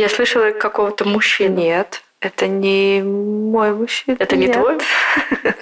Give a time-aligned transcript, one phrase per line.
[0.00, 1.56] Я слышала какого-то мужчину.
[1.56, 4.16] Нет, это не мой мужчина.
[4.18, 4.56] Это не Нет.
[4.56, 4.78] твой?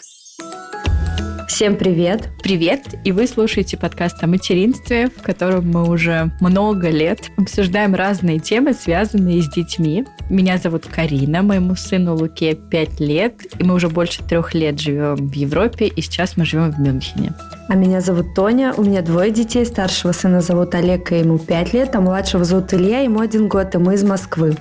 [1.58, 2.29] Всем привет!
[2.41, 2.83] Привет!
[3.02, 8.75] И вы слушаете подкаст о материнстве, в котором мы уже много лет обсуждаем разные темы,
[8.75, 10.07] связанные с детьми.
[10.30, 15.16] Меня зовут Карина, моему сыну Луке 5 лет, и мы уже больше трех лет живем
[15.16, 17.32] в Европе, и сейчас мы живем в Мюнхене.
[17.68, 19.66] А меня зовут Тоня, у меня двое детей.
[19.66, 23.75] Старшего сына зовут Олег, и ему 5 лет, а младшего зовут Илья, ему один год,
[23.75, 24.56] и мы из Москвы.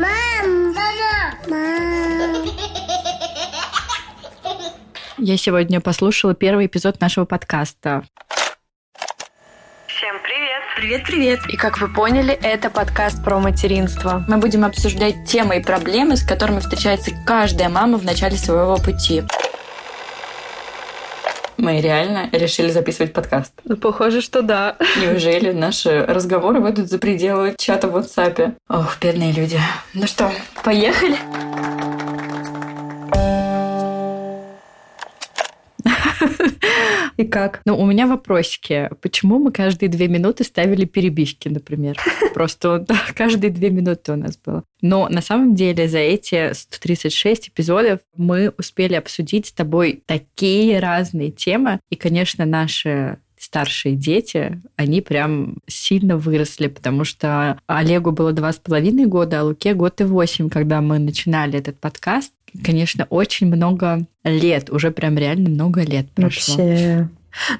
[0.00, 2.79] Мам, мама, мам.
[5.22, 8.04] Я сегодня послушала первый эпизод нашего подкаста.
[9.86, 10.62] Всем привет.
[10.76, 11.40] Привет-привет!
[11.50, 14.24] И как вы поняли, это подкаст про материнство.
[14.28, 19.22] Мы будем обсуждать темы и проблемы, с которыми встречается каждая мама в начале своего пути.
[21.58, 23.52] Мы реально решили записывать подкаст.
[23.64, 24.76] Ну, похоже, что да.
[25.02, 28.54] Неужели наши разговоры выйдут за пределы чата в WhatsApp?
[28.70, 29.60] Ох, бедные люди.
[29.92, 30.32] Ну что,
[30.64, 31.18] поехали?
[37.16, 37.60] И как?
[37.64, 38.90] Ну, у меня вопросики.
[39.00, 41.96] Почему мы каждые две минуты ставили перебивки, например?
[42.34, 44.64] Просто каждые две минуты у нас было.
[44.82, 51.30] Но на самом деле за эти 136 эпизодов мы успели обсудить с тобой такие разные
[51.30, 51.80] темы.
[51.90, 58.58] И, конечно, наши старшие дети, они прям сильно выросли, потому что Олегу было два с
[58.58, 62.32] половиной года, а Луке год и восемь, когда мы начинали этот подкаст.
[62.62, 66.56] Конечно, очень много лет, уже прям реально много лет прошло.
[66.56, 67.08] Вообще.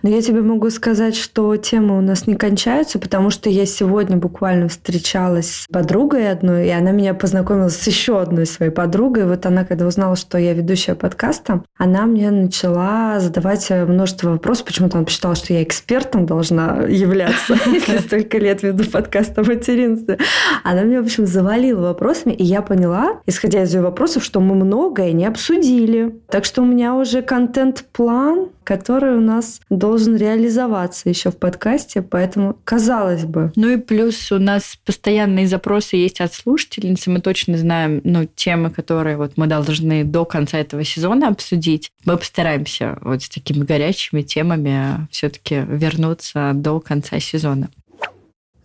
[0.02, 4.16] Но я тебе могу сказать, что темы у нас не кончаются, потому что я сегодня
[4.16, 9.26] буквально встречалась с подругой одной, и она меня познакомила с еще одной своей подругой.
[9.26, 14.66] Вот она, когда узнала, что я ведущая подкаста, она мне начала задавать множество вопросов.
[14.66, 20.18] Почему-то она посчитала, что я экспертом должна являться, если столько лет веду подкаст о материнстве.
[20.64, 24.54] Она меня, в общем, завалила вопросами, и я поняла, исходя из ее вопросов, что мы
[24.54, 26.14] многое не обсудили.
[26.28, 32.58] Так что у меня уже контент-план, который у нас должен реализоваться еще в подкасте, поэтому
[32.64, 33.52] казалось бы.
[33.56, 38.70] Ну и плюс у нас постоянные запросы есть от слушательниц, мы точно знаем ну, темы,
[38.70, 41.90] которые вот мы должны до конца этого сезона обсудить.
[42.04, 47.68] Мы постараемся вот с такими горячими темами все-таки вернуться до конца сезона.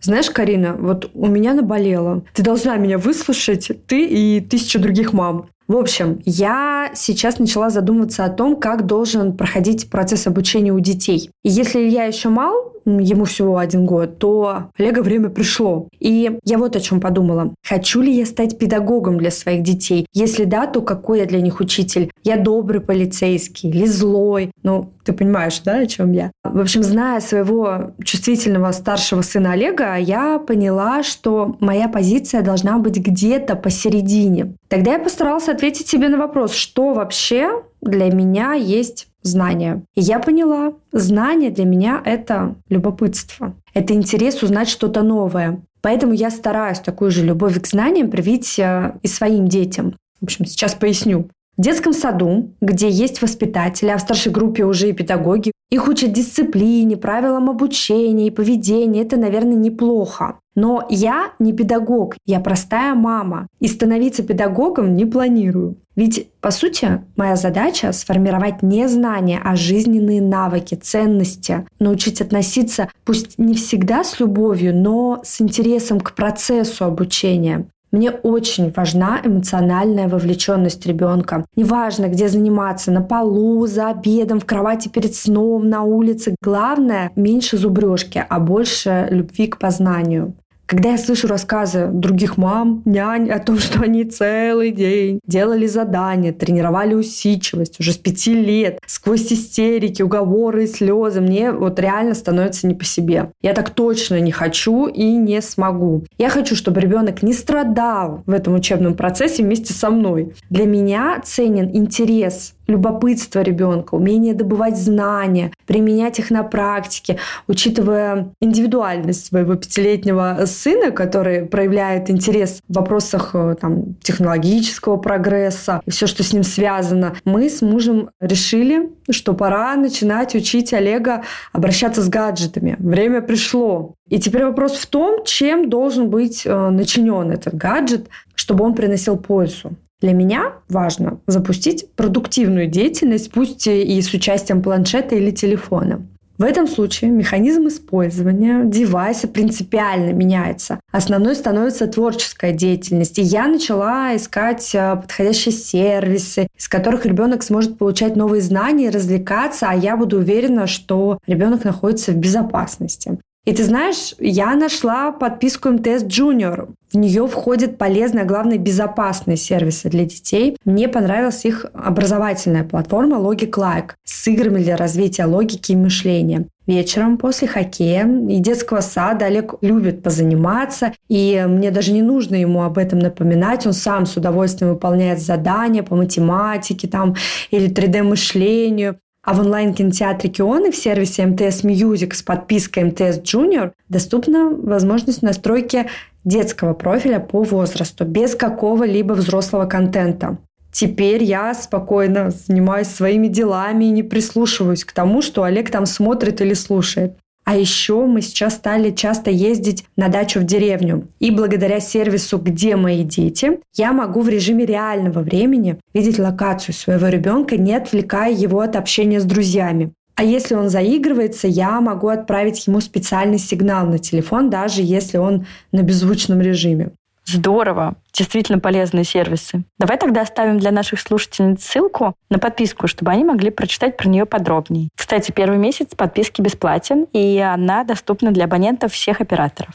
[0.00, 2.22] Знаешь, Карина, вот у меня наболело.
[2.32, 5.48] Ты должна меня выслушать, ты и тысяча других мам.
[5.68, 11.30] В общем, я сейчас начала задумываться о том, как должен проходить процесс обучения у детей.
[11.42, 15.88] И если Илья еще мал, ему всего один год, то Олега время пришло.
[15.98, 17.52] И я вот о чем подумала.
[17.66, 20.06] Хочу ли я стать педагогом для своих детей?
[20.12, 22.10] Если да, то какой я для них учитель?
[22.22, 24.52] Я добрый полицейский или злой?
[24.62, 26.30] Ну, ты понимаешь, да, о чем я?
[26.44, 32.98] В общем, зная своего чувствительного старшего сына Олега, я поняла, что моя позиция должна быть
[32.98, 34.54] где-то посередине.
[34.68, 39.82] Тогда я постаралась ответить себе на вопрос, что вообще для меня есть знание.
[39.94, 43.54] И я поняла, знание для меня— это любопытство.
[43.74, 45.60] Это интерес узнать что-то новое.
[45.82, 49.96] Поэтому я стараюсь такую же любовь к знаниям привить э, и своим детям.
[50.20, 51.28] В общем, сейчас поясню.
[51.56, 56.12] В детском саду, где есть воспитатели, а в старшей группе уже и педагоги, их учат
[56.12, 59.02] дисциплине, правилам обучения и поведения.
[59.02, 60.38] Это, наверное, неплохо.
[60.56, 63.46] Но я не педагог, я простая мама.
[63.60, 65.76] И становиться педагогом не планирую.
[65.94, 73.38] Ведь, по сути, моя задача— сформировать не знания, а жизненные навыки, ценности, научить относиться, пусть
[73.38, 77.66] не всегда с любовью, но с интересом к процессу обучения.
[77.92, 81.46] Мне очень важна эмоциональная вовлеченность ребенка.
[81.54, 86.34] Неважно, где заниматься, на полу, за обедом, в кровати перед сном, на улице.
[86.42, 90.34] Главное, меньше зубрежки, а больше любви к познанию.
[90.66, 96.32] Когда я слышу рассказы других мам, нянь о том, что они целый день делали задания,
[96.32, 102.74] тренировали усидчивость уже с пяти лет, сквозь истерики, уговоры слезы, мне вот реально становится не
[102.74, 103.30] по себе.
[103.42, 106.04] Я так точно не хочу и не смогу.
[106.18, 110.34] Я хочу, чтобы ребенок не страдал в этом учебном процессе вместе со мной.
[110.50, 119.26] Для меня ценен интерес любопытство ребенка, умение добывать знания, применять их на практике, учитывая индивидуальность
[119.26, 126.22] своего пятилетнего сына, который проявляет интерес в вопросах э, там, технологического прогресса и все, что
[126.22, 131.22] с ним связано, мы с мужем решили, что пора начинать учить Олега
[131.52, 132.76] обращаться с гаджетами.
[132.78, 133.94] Время пришло.
[134.08, 139.16] И теперь вопрос в том, чем должен быть э, начинен этот гаджет, чтобы он приносил
[139.16, 139.72] пользу.
[140.00, 146.06] Для меня важно запустить продуктивную деятельность, пусть и с участием планшета или телефона.
[146.38, 150.80] В этом случае механизм использования девайса принципиально меняется.
[150.92, 153.18] Основной становится творческая деятельность.
[153.18, 159.68] И я начала искать э, подходящие сервисы, из которых ребенок сможет получать новые знания, развлекаться,
[159.70, 163.18] а я буду уверена, что ребенок находится в безопасности.
[163.46, 166.68] И ты знаешь, я нашла подписку МТС Junior.
[166.92, 170.56] В нее входят полезные, а главное, безопасные сервисы для детей.
[170.64, 176.48] Мне понравилась их образовательная платформа Logic Like с играми для развития логики и мышления.
[176.66, 182.64] Вечером после хоккея и детского сада Олег любит позаниматься, и мне даже не нужно ему
[182.64, 183.64] об этом напоминать.
[183.64, 187.14] Он сам с удовольствием выполняет задания по математике там,
[187.52, 188.98] или 3D-мышлению.
[189.26, 195.88] А в онлайн-кинотеатре Кионы в сервисе МТС Music с подпиской МТС Junior доступна возможность настройки
[196.22, 200.38] детского профиля по возрасту без какого-либо взрослого контента.
[200.70, 206.40] Теперь я спокойно занимаюсь своими делами и не прислушиваюсь к тому, что Олег там смотрит
[206.40, 207.18] или слушает.
[207.46, 211.06] А еще мы сейчас стали часто ездить на дачу в деревню.
[211.20, 217.06] И благодаря сервису «Где мои дети» я могу в режиме реального времени видеть локацию своего
[217.06, 219.92] ребенка, не отвлекая его от общения с друзьями.
[220.16, 225.46] А если он заигрывается, я могу отправить ему специальный сигнал на телефон, даже если он
[225.70, 226.90] на беззвучном режиме.
[227.26, 227.96] Здорово.
[228.12, 229.64] Действительно полезные сервисы.
[229.78, 234.26] Давай тогда оставим для наших слушательниц ссылку на подписку, чтобы они могли прочитать про нее
[234.26, 234.90] подробнее.
[234.96, 239.74] Кстати, первый месяц подписки бесплатен, и она доступна для абонентов всех операторов.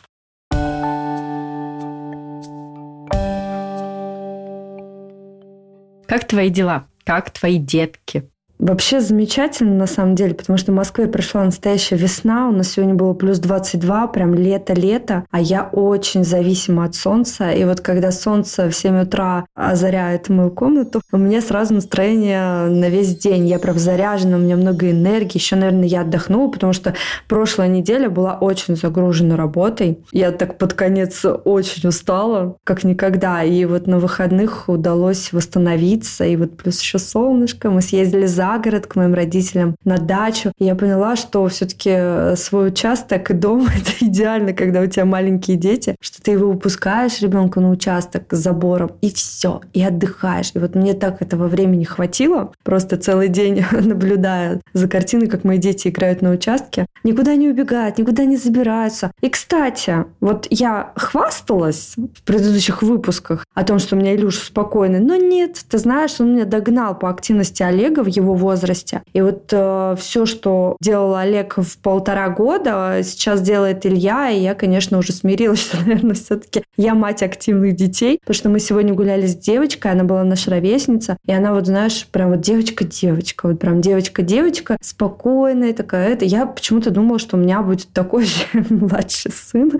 [6.07, 6.87] Как твои дела?
[7.05, 8.29] Как твои детки?
[8.61, 12.47] Вообще замечательно, на самом деле, потому что в Москве пришла настоящая весна.
[12.47, 15.25] У нас сегодня было плюс 22, прям лето-лето.
[15.31, 17.49] А я очень зависима от солнца.
[17.49, 22.87] И вот когда солнце в 7 утра озаряет мою комнату, у меня сразу настроение на
[22.87, 23.47] весь день.
[23.47, 25.39] Я прям заряжена, у меня много энергии.
[25.39, 26.93] Еще, наверное, я отдохнула, потому что
[27.27, 29.97] прошлая неделя была очень загружена работой.
[30.11, 33.43] Я так под конец очень устала, как никогда.
[33.43, 36.25] И вот на выходных удалось восстановиться.
[36.25, 37.71] И вот плюс еще солнышко.
[37.71, 40.51] Мы съездили за город к моим родителям на дачу.
[40.57, 45.05] И я поняла, что все-таки э, свой участок и дом— это идеально, когда у тебя
[45.05, 50.51] маленькие дети, что ты его выпускаешь ребенка на участок с забором, и все, и отдыхаешь.
[50.53, 55.57] И вот мне так этого времени хватило, просто целый день наблюдая за картиной, как мои
[55.57, 56.85] дети играют на участке.
[57.03, 59.11] Никуда не убегают, никуда не забираются.
[59.21, 64.99] И, кстати, вот я хвасталась в предыдущих выпусках о том, что у меня Илюша спокойный,
[64.99, 69.01] но нет, ты знаешь, он меня догнал по активности Олега в его возрасте.
[69.13, 74.55] И вот э, все, что делал Олег в полтора года, сейчас делает Илья, и я,
[74.55, 79.27] конечно, уже смирилась, что, наверное, все-таки я мать активных детей, потому что мы сегодня гуляли
[79.27, 83.81] с девочкой, она была наша ровесница, и она вот, знаешь, прям вот девочка-девочка, вот прям
[83.81, 86.09] девочка-девочка, спокойная такая.
[86.09, 89.71] Это я почему-то думала, что у меня будет такой же младший сын,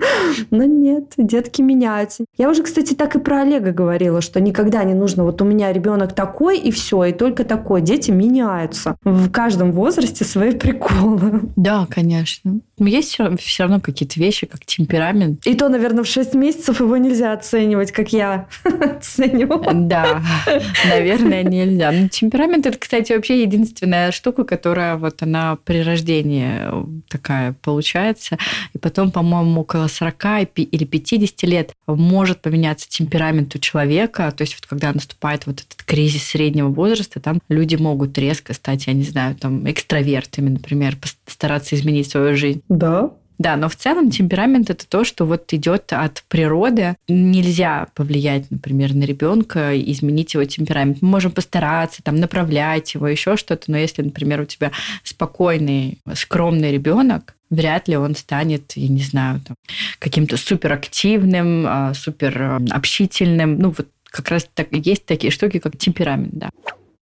[0.50, 2.24] но нет, детки меняются.
[2.38, 5.72] Я уже, кстати, так и про Олега говорила, что никогда не нужно, вот у меня
[5.72, 7.80] ребенок такой и все, и только такой.
[7.80, 8.96] Дети меняются меняются.
[9.04, 11.42] В каждом возрасте свои приколы.
[11.56, 12.60] Да, конечно.
[12.78, 15.46] Но есть все, все равно какие-то вещи, как темперамент.
[15.46, 19.72] И то, наверное, в 6 месяцев его нельзя оценивать, как я оценивала.
[19.72, 20.20] Да,
[20.88, 21.92] наверное, нельзя.
[21.92, 26.52] Но темперамент это, кстати, вообще единственная штука, которая вот она при рождении
[27.08, 28.36] такая получается.
[28.74, 30.22] И потом, по-моему, около 40
[30.56, 34.32] или 50 лет может поменяться темперамент у человека.
[34.36, 38.86] То есть вот когда наступает вот этот кризис среднего возраста, там люди могут резко стать,
[38.86, 42.62] я не знаю, там экстравертами, например, постараться изменить свою жизнь.
[42.68, 46.94] Да, да, но в целом темперамент это то, что вот идет от природы.
[47.08, 51.02] Нельзя повлиять, например, на ребенка, изменить его темперамент.
[51.02, 53.70] Мы можем постараться, там, направлять его, еще что-то.
[53.70, 54.70] Но если, например, у тебя
[55.02, 59.56] спокойный, скромный ребенок, вряд ли он станет, я не знаю, там,
[59.98, 63.58] каким-то суперактивным, а, супер общительным.
[63.58, 66.50] Ну, вот как раз так, есть такие штуки, как темперамент, да.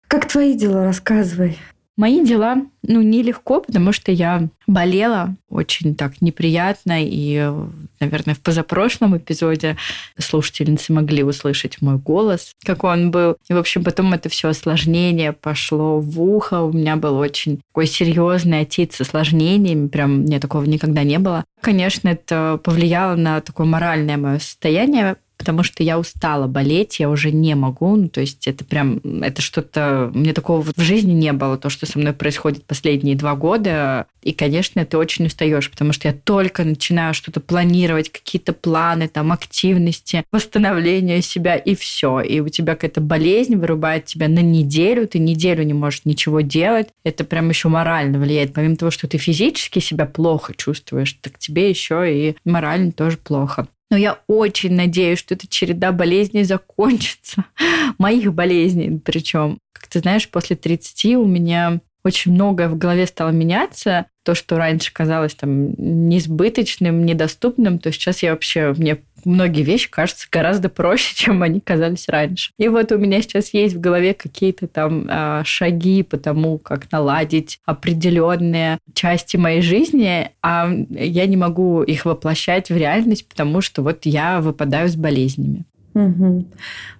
[0.08, 1.58] Как твои дела, рассказывай.
[1.98, 7.52] Мои дела, ну, нелегко, потому что я болела очень так неприятно, и,
[7.98, 9.76] наверное, в позапрошлом эпизоде
[10.16, 13.36] слушательницы могли услышать мой голос, как он был.
[13.48, 16.62] И, в общем, потом это все осложнение пошло в ухо.
[16.62, 21.44] У меня был очень такой серьезный отец с осложнениями, прям мне такого никогда не было.
[21.60, 27.30] Конечно, это повлияло на такое моральное мое состояние, потому что я устала болеть, я уже
[27.30, 27.96] не могу.
[27.96, 30.10] Ну, то есть это прям, это что-то...
[30.12, 34.06] Мне такого вот в жизни не было, то, что со мной происходит последние два года.
[34.22, 39.32] И, конечно, ты очень устаешь, потому что я только начинаю что-то планировать, какие-то планы, там,
[39.32, 42.20] активности, восстановление себя, и все.
[42.20, 46.88] И у тебя какая-то болезнь вырубает тебя на неделю, ты неделю не можешь ничего делать.
[47.04, 48.52] Это прям еще морально влияет.
[48.52, 53.68] Помимо того, что ты физически себя плохо чувствуешь, так тебе еще и морально тоже плохо.
[53.90, 57.44] Но я очень надеюсь, что эта череда болезней закончится.
[57.98, 59.58] Моих болезней причем.
[59.72, 64.06] Как ты знаешь, после 30 у меня очень многое в голове стало меняться.
[64.24, 65.72] То, что раньше казалось там
[66.08, 68.98] несбыточным, недоступным, то сейчас я вообще, мне
[69.28, 72.50] многие вещи кажутся гораздо проще, чем они казались раньше.
[72.58, 76.90] И вот у меня сейчас есть в голове какие-то там э, шаги по тому, как
[76.90, 83.82] наладить определенные части моей жизни, а я не могу их воплощать в реальность, потому что
[83.82, 85.64] вот я выпадаю с болезнями.
[85.98, 86.44] Угу.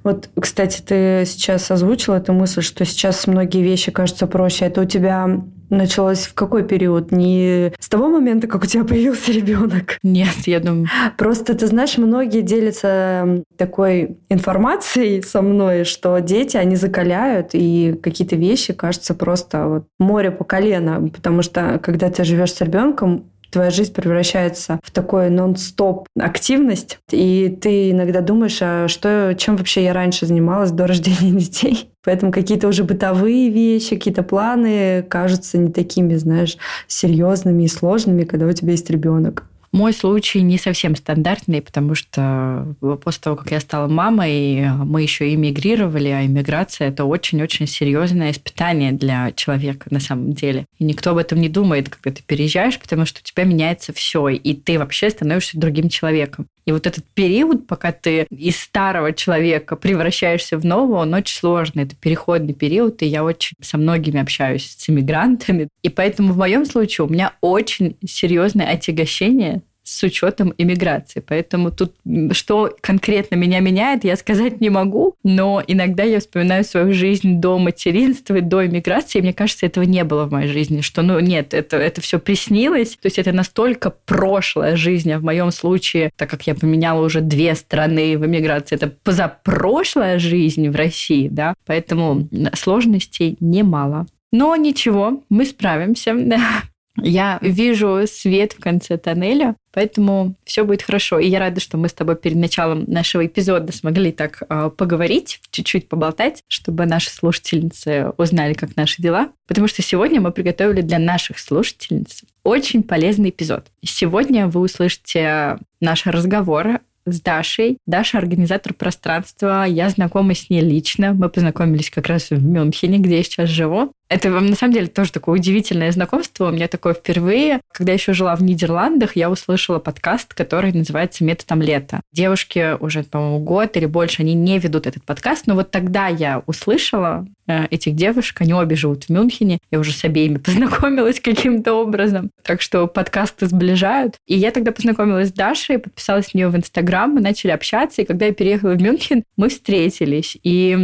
[0.02, 4.64] Вот, кстати, ты сейчас озвучила эту мысль, что сейчас многие вещи кажутся проще.
[4.64, 5.40] Это у тебя
[5.70, 7.12] началось в какой период?
[7.12, 9.98] Не с того момента, как у тебя появился ребенок?
[10.02, 10.88] Нет, я думаю.
[11.16, 18.34] Просто, ты знаешь, многие делятся такой информацией со мной, что дети, они закаляют, и какие-то
[18.34, 21.08] вещи кажутся просто вот море по колено.
[21.08, 27.56] Потому что, когда ты живешь с ребенком, твоя жизнь превращается в такой нон-стоп активность, и
[27.60, 31.90] ты иногда думаешь, а что, чем вообще я раньше занималась до рождения детей?
[32.04, 38.46] Поэтому какие-то уже бытовые вещи, какие-то планы кажутся не такими, знаешь, серьезными и сложными, когда
[38.46, 39.44] у тебя есть ребенок.
[39.70, 45.34] Мой случай не совсем стандартный, потому что после того, как я стала мамой, мы еще
[45.34, 50.64] эмигрировали, а иммиграция– это очень-очень серьезное испытание для человека на самом деле.
[50.78, 54.28] И никто об этом не думает, когда ты переезжаешь, потому что у тебя меняется все,
[54.28, 56.46] и ты вообще становишься другим человеком.
[56.68, 61.84] И вот этот период, пока ты из старого человека превращаешься в нового, он очень сложный.
[61.84, 65.68] Это переходный период, и я очень со многими общаюсь с иммигрантами.
[65.82, 71.20] И поэтому в моем случае у меня очень серьезное отягощение с учетом иммиграции.
[71.26, 71.94] Поэтому тут
[72.32, 77.58] что конкретно меня меняет, я сказать не могу, но иногда я вспоминаю свою жизнь до
[77.58, 81.54] материнства до иммиграции, и мне кажется, этого не было в моей жизни, что, ну, нет,
[81.54, 86.28] это, это все приснилось, то есть это настолько прошлая жизнь, а в моем случае, так
[86.28, 92.28] как я поменяла уже две страны в иммиграции, это позапрошлая жизнь в России, да, поэтому
[92.54, 94.06] сложностей немало.
[94.30, 96.14] Но ничего, мы справимся.
[97.02, 101.18] Я вижу свет в конце тоннеля, поэтому все будет хорошо.
[101.18, 105.40] И я рада, что мы с тобой перед началом нашего эпизода смогли так э, поговорить,
[105.50, 109.30] чуть-чуть поболтать, чтобы наши слушательницы узнали, как наши дела.
[109.46, 113.66] Потому что сегодня мы приготовили для наших слушательниц очень полезный эпизод.
[113.84, 116.80] Сегодня вы услышите наш разговор
[117.12, 117.78] с Дашей.
[117.86, 119.64] Даша организатор пространства.
[119.64, 121.12] Я знакома с ней лично.
[121.12, 123.92] Мы познакомились как раз в Мюнхене, где я сейчас живу.
[124.08, 126.48] Это на самом деле тоже такое удивительное знакомство.
[126.48, 127.60] У меня такое впервые.
[127.72, 132.00] Когда еще жила в Нидерландах, я услышала подкаст, который называется «Методом лета».
[132.12, 136.42] Девушки уже, по-моему, год или больше, они не ведут этот подкаст, но вот тогда я
[136.46, 141.74] услышала э, этих девушек, они обе живут в Мюнхене, я уже с обеими познакомилась каким-то
[141.74, 144.16] образом, так что подкасты сближают.
[144.26, 148.06] И я тогда познакомилась с Дашей, подписалась на нее в Инстаграм, мы начали общаться, и
[148.06, 150.38] когда я переехала в Мюнхен, мы встретились.
[150.42, 150.76] И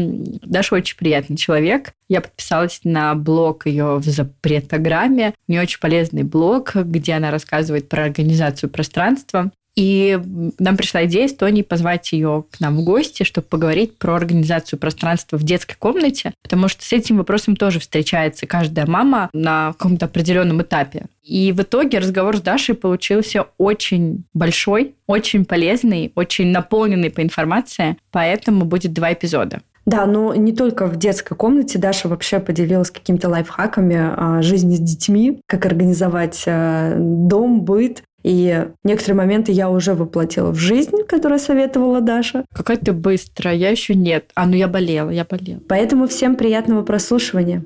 [0.43, 5.35] Даша очень приятный человек, я подписалась на блог ее в запретограмме.
[5.49, 9.51] У нее очень полезный блог, где она рассказывает про организацию пространства.
[9.77, 10.21] И
[10.59, 14.79] нам пришла идея с Тони позвать ее к нам в гости, чтобы поговорить про организацию
[14.79, 20.07] пространства в детской комнате, потому что с этим вопросом тоже встречается каждая мама на каком-то
[20.07, 21.07] определенном этапе.
[21.25, 27.97] И в итоге разговор с Дашей получился очень большой, очень полезный, очень наполненный по информации,
[28.13, 29.61] поэтому будет два эпизода.
[29.87, 31.79] Да, но не только в детской комнате.
[31.79, 38.03] Даша вообще поделилась какими-то лайфхаками о жизни с детьми, как организовать э, дом, быт.
[38.23, 42.47] И некоторые моменты я уже воплотила в жизнь, которую советовала Даша.
[42.55, 44.31] Какая ты быстрая, я еще нет.
[44.35, 45.61] А, ну я болела, я болела.
[45.69, 47.65] Поэтому всем приятного прослушивания.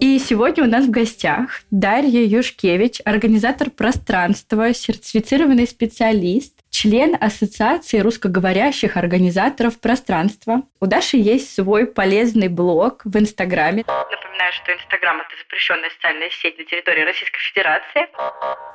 [0.00, 8.96] И сегодня у нас в гостях Дарья Юшкевич, организатор пространства, сертифицированный специалист, член Ассоциации русскоговорящих
[8.96, 10.62] организаторов пространства.
[10.80, 13.84] У Даши есть свой полезный блог в Инстаграме.
[13.86, 18.08] Напоминаю, что Инстаграм– это запрещенная социальная сеть на территории Российской Федерации.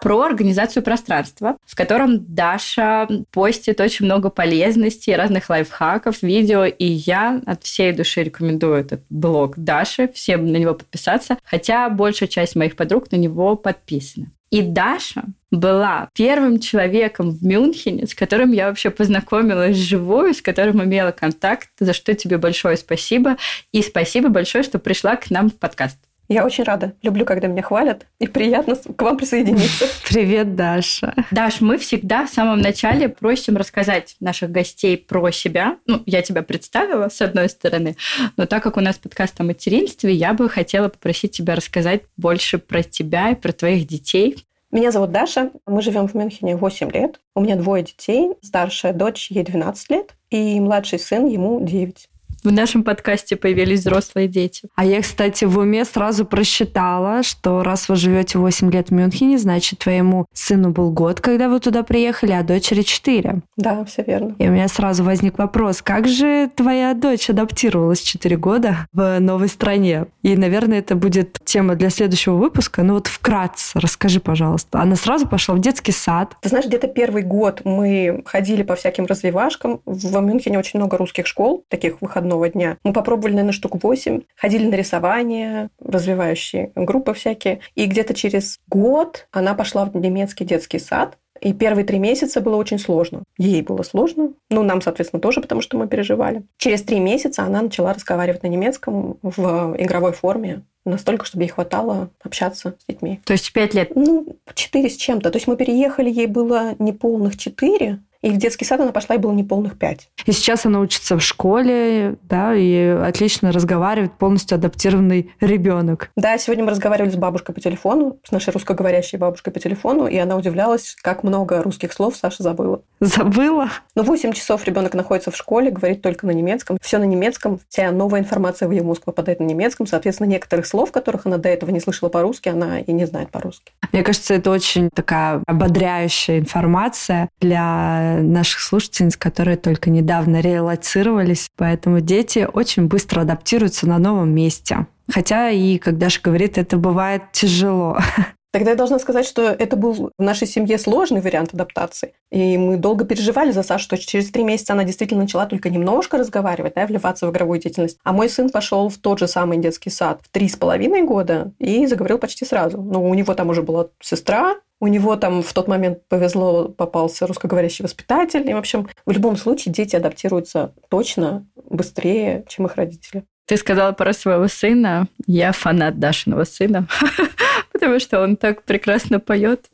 [0.01, 6.63] Про организацию пространства, в котором Даша постит очень много полезностей, разных лайфхаков, видео.
[6.63, 11.37] И я от всей души рекомендую этот блог Даши, всем на него подписаться.
[11.43, 14.31] Хотя большая часть моих подруг на него подписана.
[14.51, 20.83] И Даша была первым человеком в Мюнхене, с которым я вообще познакомилась вживую, с которым
[20.83, 23.37] имела контакт, за что тебе большое спасибо.
[23.71, 25.97] И спасибо большое, что пришла к нам в подкаст.
[26.31, 26.93] Я очень рада.
[27.01, 28.05] Люблю, когда меня хвалят.
[28.19, 29.85] И приятно к вам присоединиться.
[30.07, 31.15] Привет, Даша.
[31.31, 35.77] Даш, мы всегда в самом начале просим рассказать наших гостей про себя.
[35.87, 37.95] Ну, я тебя представила, с одной стороны,
[38.37, 42.59] но так как у нас подкаст о материнстве, я бы хотела попросить тебя рассказать больше
[42.59, 44.45] про тебя и про твоих детей.
[44.71, 45.49] Меня зовут Даша.
[45.65, 47.19] Мы живем в Мюнхене 8 лет.
[47.33, 48.33] У меня двое детей.
[48.43, 52.08] Старшая дочь, ей 12 лет, и младший сын, ему 9
[52.43, 54.69] в нашем подкасте появились взрослые дети.
[54.75, 59.37] А я, кстати, в уме сразу просчитала, что раз вы живете 8 лет в Мюнхене,
[59.37, 63.41] значит, твоему сыну был год, когда вы туда приехали, а дочери 4.
[63.57, 64.35] Да, все верно.
[64.39, 69.49] И у меня сразу возник вопрос, как же твоя дочь адаптировалась 4 года в новой
[69.49, 70.05] стране?
[70.21, 72.83] И, наверное, это будет тема для следующего выпуска.
[72.83, 74.79] Ну вот вкратце расскажи, пожалуйста.
[74.79, 76.35] Она сразу пошла в детский сад.
[76.41, 79.81] Ты знаешь, где-то первый год мы ходили по всяким развивашкам.
[79.85, 82.77] В Мюнхене очень много русских школ, таких выходных выходного дня.
[82.83, 87.59] Мы попробовали, наверное, штук 8, ходили на рисование, развивающие группы всякие.
[87.75, 91.17] И где-то через год она пошла в немецкий детский сад.
[91.41, 93.23] И первые три месяца было очень сложно.
[93.37, 94.33] Ей было сложно.
[94.49, 96.43] Ну, нам, соответственно, тоже, потому что мы переживали.
[96.57, 102.09] Через три месяца она начала разговаривать на немецком в игровой форме настолько, чтобы ей хватало
[102.23, 103.21] общаться с детьми.
[103.23, 103.91] То есть пять лет?
[103.95, 105.29] Ну, четыре с чем-то.
[105.29, 109.19] То есть мы переехали, ей было неполных четыре, и в детский сад она пошла, и
[109.19, 110.09] было неполных пять.
[110.25, 116.11] И сейчас она учится в школе, да, и отлично разговаривает, полностью адаптированный ребенок.
[116.15, 120.17] Да, сегодня мы разговаривали с бабушкой по телефону, с нашей русскоговорящей бабушкой по телефону, и
[120.17, 122.81] она удивлялась, как много русских слов Саша забыла.
[122.99, 123.69] Забыла?
[123.95, 126.77] Ну, 8 часов ребенок находится в школе, говорит только на немецком.
[126.81, 129.87] Все на немецком, вся новая информация в ее мозг попадает на немецком.
[129.87, 133.71] Соответственно, некоторых слов, которых она до этого не слышала по-русски, она и не знает по-русски.
[133.93, 141.47] Мне кажется, это очень такая ободряющая информация для наших слушательниц, которые только недавно релацировались.
[141.57, 144.87] Поэтому дети очень быстро адаптируются на новом месте.
[145.11, 147.99] Хотя и, как Даша говорит, это бывает тяжело.
[148.51, 152.13] Тогда я должна сказать, что это был в нашей семье сложный вариант адаптации.
[152.31, 156.17] И мы долго переживали за Сашу, что через три месяца она действительно начала только немножко
[156.17, 157.99] разговаривать, да, вливаться в игровую деятельность.
[158.03, 161.51] А мой сын пошел в тот же самый детский сад в три с половиной года
[161.59, 162.81] и заговорил почти сразу.
[162.81, 167.27] Но у него там уже была сестра, у него там в тот момент повезло, попался
[167.27, 168.49] русскоговорящий воспитатель.
[168.49, 173.25] И, в общем, в любом случае дети адаптируются точно быстрее, чем их родители.
[173.45, 175.07] Ты сказала про своего сына.
[175.25, 176.87] Я фанат Дашиного сына,
[177.79, 179.69] потому что он так прекрасно поет.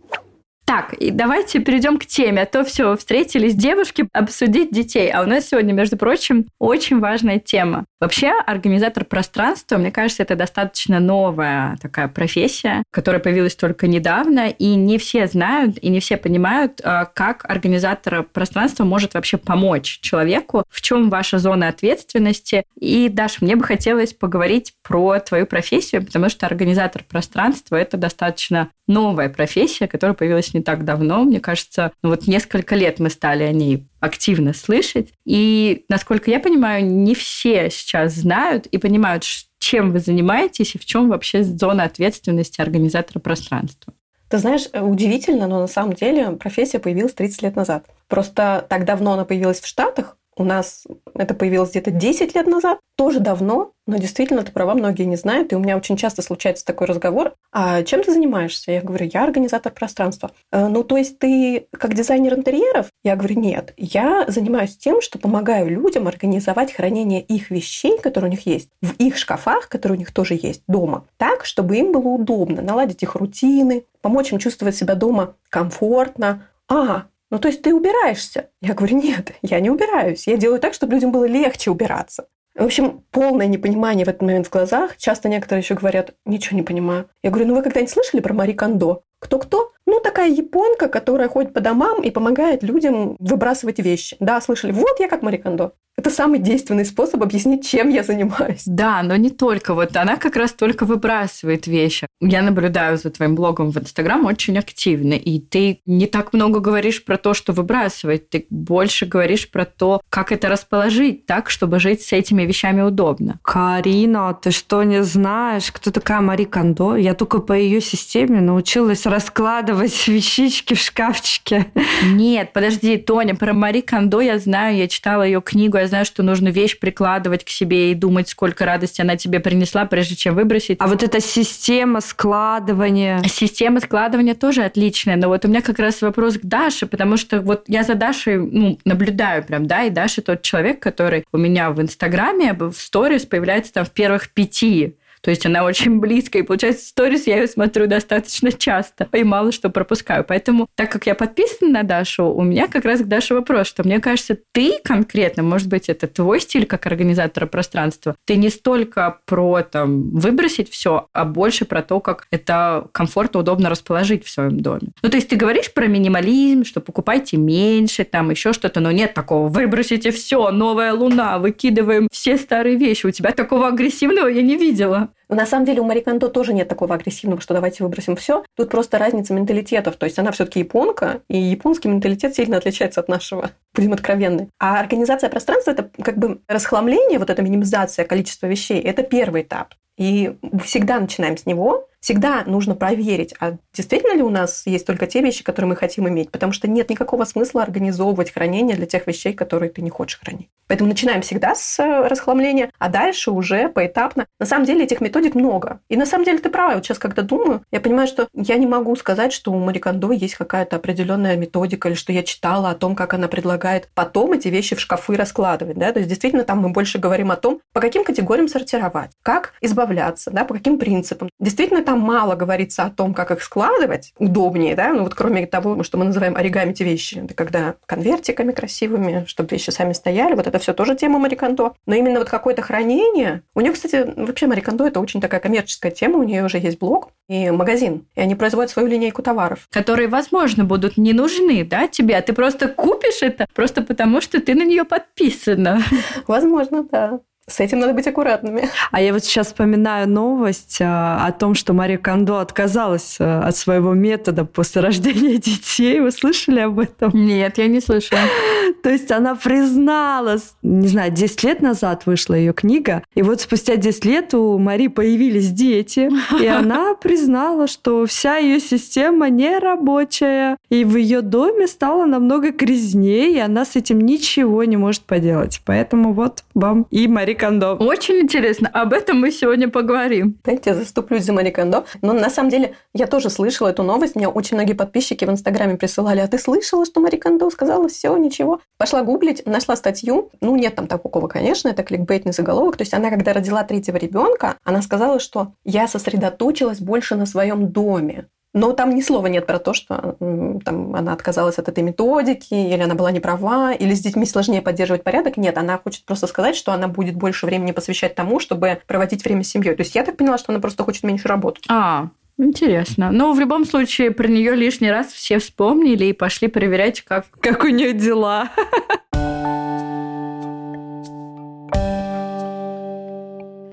[0.65, 2.41] Так, и давайте перейдем к теме.
[2.41, 5.11] А то все, встретились девушки обсудить детей.
[5.11, 7.85] А у нас сегодня, между прочим, очень важная тема.
[8.01, 14.73] Вообще, организатор пространства, мне кажется, это достаточно новая такая профессия, которая появилась только недавно, и
[14.73, 20.63] не все знают, и не все понимают, а, как организатор пространства может вообще помочь человеку,
[20.69, 22.63] в чем ваша зона ответственности.
[22.79, 28.69] И, Даша, мне бы хотелось поговорить про твою профессию, потому что организатор пространства– это достаточно
[28.87, 31.23] новая профессия, которая появилась не так давно.
[31.23, 35.13] Мне кажется, ну вот несколько лет мы стали о ней активно слышать.
[35.25, 39.23] И, насколько я понимаю, не все сейчас знают и понимают,
[39.59, 43.93] чем вы занимаетесь и в чем вообще зона ответственности организатора пространства.
[44.29, 47.85] Ты знаешь, удивительно, но на самом деле профессия появилась 30 лет назад.
[48.07, 52.79] Просто так давно она появилась в Штатах, у нас это появилось где-то 10 лет назад,
[52.95, 56.65] тоже давно, но действительно, ты права, многие не знают, и у меня очень часто случается
[56.65, 57.33] такой разговор.
[57.51, 58.71] А чем ты занимаешься?
[58.71, 60.31] Я говорю, я организатор пространства.
[60.51, 62.87] «Э, ну, то есть ты как дизайнер интерьеров?
[63.03, 63.73] Я говорю, нет.
[63.77, 68.93] Я занимаюсь тем, что помогаю людям организовать хранение их вещей, которые у них есть, в
[68.97, 73.15] их шкафах, которые у них тоже есть дома, так, чтобы им было удобно, наладить их
[73.15, 76.47] рутины, помочь им чувствовать себя дома комфортно.
[76.67, 78.49] А, ну, то есть ты убираешься?
[78.61, 80.27] Я говорю, нет, я не убираюсь.
[80.27, 82.27] Я делаю так, чтобы людям было легче убираться.
[82.55, 84.95] В общем, полное непонимание в этот момент в глазах.
[84.97, 87.09] Часто некоторые еще говорят, ничего не понимаю.
[87.21, 89.03] Я говорю, ну вы когда-нибудь слышали про Мари Кондо?
[89.19, 89.73] Кто-кто?
[89.85, 94.17] Ну, такая японка, которая ходит по домам и помогает людям выбрасывать вещи.
[94.19, 94.71] Да, слышали?
[94.71, 95.73] Вот я как Мари Кондо.
[95.97, 98.63] Это самый действенный способ объяснить, чем я занимаюсь.
[98.65, 99.73] Да, но не только.
[99.73, 102.05] Вот она как раз только выбрасывает вещи.
[102.19, 107.05] Я наблюдаю за твоим блогом в Инстаграм очень активно, и ты не так много говоришь
[107.05, 112.01] про то, что выбрасывать, ты больше говоришь про то, как это расположить так, чтобы жить
[112.01, 113.39] с этими вещами удобно.
[113.41, 116.97] Карина, ты что, не знаешь, кто такая Мари Кондо?
[116.97, 121.67] Я только по ее системе научилась раскладывать складывать вещички в шкафчике.
[122.03, 126.23] Нет, подожди, Тоня, про Мари Кондо я знаю, я читала ее книгу, я знаю, что
[126.23, 130.77] нужно вещь прикладывать к себе и думать, сколько радости она тебе принесла, прежде чем выбросить.
[130.79, 133.21] А вот эта система складывания...
[133.27, 137.41] Система складывания тоже отличная, но вот у меня как раз вопрос к Даше, потому что
[137.41, 141.71] вот я за Дашей ну, наблюдаю прям, да, и Даша тот человек, который у меня
[141.71, 146.43] в Инстаграме в сторис появляется там в первых пяти то есть она очень близко, и
[146.43, 150.23] получается, сторис я ее смотрю достаточно часто, и мало что пропускаю.
[150.23, 153.83] Поэтому, так как я подписана на Дашу, у меня как раз к Даше вопрос, что
[153.83, 159.17] мне кажется, ты конкретно, может быть, это твой стиль как организатора пространства, ты не столько
[159.25, 164.59] про там выбросить все, а больше про то, как это комфортно, удобно расположить в своем
[164.59, 164.89] доме.
[165.01, 169.15] Ну, то есть ты говоришь про минимализм, что покупайте меньше, там еще что-то, но нет
[169.15, 173.07] такого, выбросите все, новая луна, выкидываем все старые вещи.
[173.07, 175.09] У тебя такого агрессивного я не видела.
[175.29, 178.43] Но на самом деле у Мари Кондо тоже нет такого агрессивного, что давайте выбросим все.
[178.55, 179.95] Тут просто разница менталитетов.
[179.95, 183.51] То есть она все-таки японка, и японский менталитет сильно отличается от нашего.
[183.73, 184.49] Будем откровенны.
[184.59, 189.73] А организация пространства это как бы расхламление, вот эта минимизация количества вещей, это первый этап.
[189.97, 195.07] И всегда начинаем с него, всегда нужно проверить, а действительно ли у нас есть только
[195.07, 199.07] те вещи, которые мы хотим иметь, потому что нет никакого смысла организовывать хранение для тех
[199.07, 200.49] вещей, которые ты не хочешь хранить.
[200.67, 204.25] Поэтому начинаем всегда с э, расхламления, а дальше уже поэтапно.
[204.39, 205.79] На самом деле этих методик много.
[205.89, 206.75] И на самом деле ты права.
[206.75, 210.11] Вот сейчас, когда думаю, я понимаю, что я не могу сказать, что у Мари Кондо
[210.11, 214.47] есть какая-то определенная методика, или что я читала о том, как она предлагает потом эти
[214.47, 215.77] вещи в шкафы раскладывать.
[215.77, 215.91] Да?
[215.91, 220.31] То есть действительно там мы больше говорим о том, по каким категориям сортировать, как избавляться,
[220.31, 221.29] да, по каким принципам.
[221.39, 225.83] Действительно там мало говорится о том, как их складывать удобнее, да, ну вот кроме того,
[225.83, 230.47] что мы называем оригами те вещи, это когда конвертиками красивыми, чтобы вещи сами стояли, вот
[230.47, 231.73] это все тоже тема Марикандо.
[231.85, 236.19] Но именно вот какое-то хранение, у нее, кстати, вообще Марикандо это очень такая коммерческая тема,
[236.19, 239.67] у нее уже есть блог и магазин, и они производят свою линейку товаров.
[239.71, 244.39] Которые, возможно, будут не нужны, да, тебе, а ты просто купишь это просто потому, что
[244.39, 245.81] ты на нее подписана.
[246.27, 247.19] Возможно, да.
[247.47, 248.69] С этим надо быть аккуратными.
[248.91, 253.55] А я вот сейчас вспоминаю новость а, о том, что Мария Кондо отказалась а, от
[253.55, 255.99] своего метода после рождения детей.
[255.99, 257.11] Вы слышали об этом?
[257.13, 258.21] Нет, я не слышала.
[258.83, 263.75] То есть она призналась, не знаю, 10 лет назад вышла ее книга, и вот спустя
[263.75, 266.09] 10 лет у Мари появились дети,
[266.41, 273.31] и она признала, что вся ее система нерабочая, и в ее доме стало намного грязнее,
[273.31, 275.61] и она с этим ничего не может поделать.
[275.65, 277.75] Поэтому вот вам и Мари Кондо.
[277.75, 278.69] Очень интересно.
[278.73, 280.39] Об этом мы сегодня поговорим.
[280.43, 281.85] Знаете, я заступлюсь за Мари Кондо.
[282.01, 284.15] Но на самом деле я тоже слышала эту новость.
[284.15, 286.19] Мне очень многие подписчики в Инстаграме присылали.
[286.19, 288.61] А ты слышала, что Мари Кондо сказала все, ничего?
[288.77, 290.31] Пошла гуглить, нашла статью.
[290.41, 292.77] Ну, нет там такого, конечно, это кликбейтный заголовок.
[292.77, 297.69] То есть она, когда родила третьего ребенка, она сказала, что я сосредоточилась больше на своем
[297.71, 298.27] доме.
[298.55, 302.81] Но там ни слова нет про то, что там, она отказалась от этой методики, или
[302.81, 305.35] она была не права, или с детьми сложнее поддерживать порядок.
[305.35, 309.43] Нет, она хочет просто сказать, что она будет больше времени посвящать тому, чтобы проводить время
[309.43, 309.75] с семьей.
[309.75, 311.65] То есть я так поняла, что она просто хочет меньше работать.
[311.67, 313.11] А, Интересно.
[313.11, 317.63] Но в любом случае про нее лишний раз все вспомнили и пошли проверять, как, как
[317.63, 318.49] у нее дела.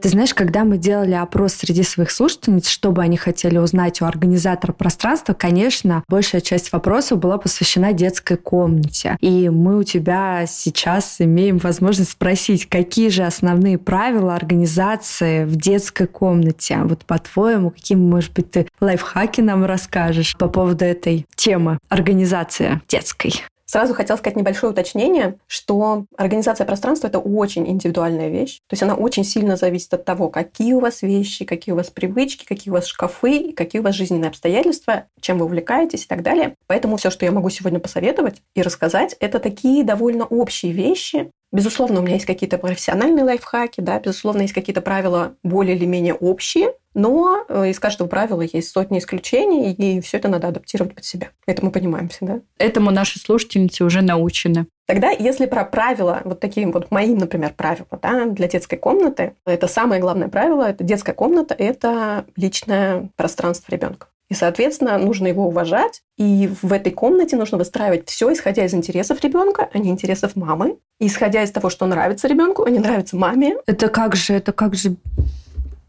[0.03, 4.05] Ты знаешь, когда мы делали опрос среди своих слушательниц, что бы они хотели узнать у
[4.05, 9.17] организатора пространства, конечно, большая часть вопросов была посвящена детской комнате.
[9.21, 16.09] И мы у тебя сейчас имеем возможность спросить, какие же основные правила организации в детской
[16.09, 16.81] комнате?
[16.83, 23.45] Вот по-твоему, какие, может быть, ты лайфхаки нам расскажешь по поводу этой темы организации детской?
[23.73, 28.59] Сразу хотел сказать небольшое уточнение, что организация пространства– это очень индивидуальная вещь.
[28.69, 31.89] То есть она очень сильно зависит от того, какие у вас вещи, какие у вас
[31.89, 36.23] привычки, какие у вас шкафы, какие у вас жизненные обстоятельства, чем вы увлекаетесь и так
[36.23, 36.55] далее.
[36.67, 42.01] Поэтому все, что я могу сегодня посоветовать и рассказать, это такие довольно общие вещи, Безусловно,
[42.01, 46.73] у меня есть какие-то профессиональные лайфхаки, да, безусловно, есть какие-то правила более или менее общие,
[46.95, 51.29] но э, из каждого правила есть сотни исключений, и все это надо адаптировать под себя.
[51.47, 52.41] Это мы понимаем всегда.
[52.59, 54.67] Этому наши слушательницы уже научены.
[54.87, 59.69] Тогда, если про правила, вот такие вот мои, например, правила да, для детской комнаты, это
[59.69, 64.09] самое главное правило, это детская комната, это личное пространство ребенка.
[64.33, 66.01] И, соответственно, нужно его уважать.
[66.17, 70.79] И в этой комнате нужно выстраивать все, исходя из интересов ребенка, а не интересов мамы.
[70.99, 73.57] Исходя из того, что нравится ребенку, а не нравится маме.
[73.67, 74.97] Это как же, это как же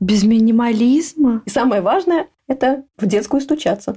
[0.01, 1.41] без минимализма?
[1.45, 3.95] И самое важное– это в детскую стучаться.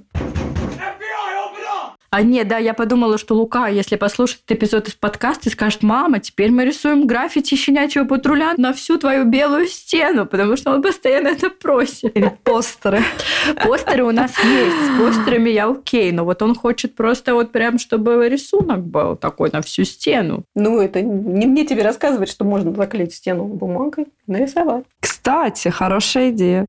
[2.16, 6.18] А нет, да, я подумала, что Лука, если послушает этот эпизод из подкаста, скажет, мама,
[6.18, 11.28] теперь мы рисуем граффити щенячьего патруля на всю твою белую стену, потому что он постоянно
[11.28, 12.16] это просит.
[12.16, 13.02] Или постеры.
[13.62, 17.78] Постеры у нас есть, с постерами я окей, но вот он хочет просто вот прям,
[17.78, 20.44] чтобы рисунок был такой на всю стену.
[20.54, 24.86] Ну, это не мне тебе рассказывать, что можно заклеить стену бумагой, нарисовать.
[25.00, 26.64] Кстати, хорошая идея.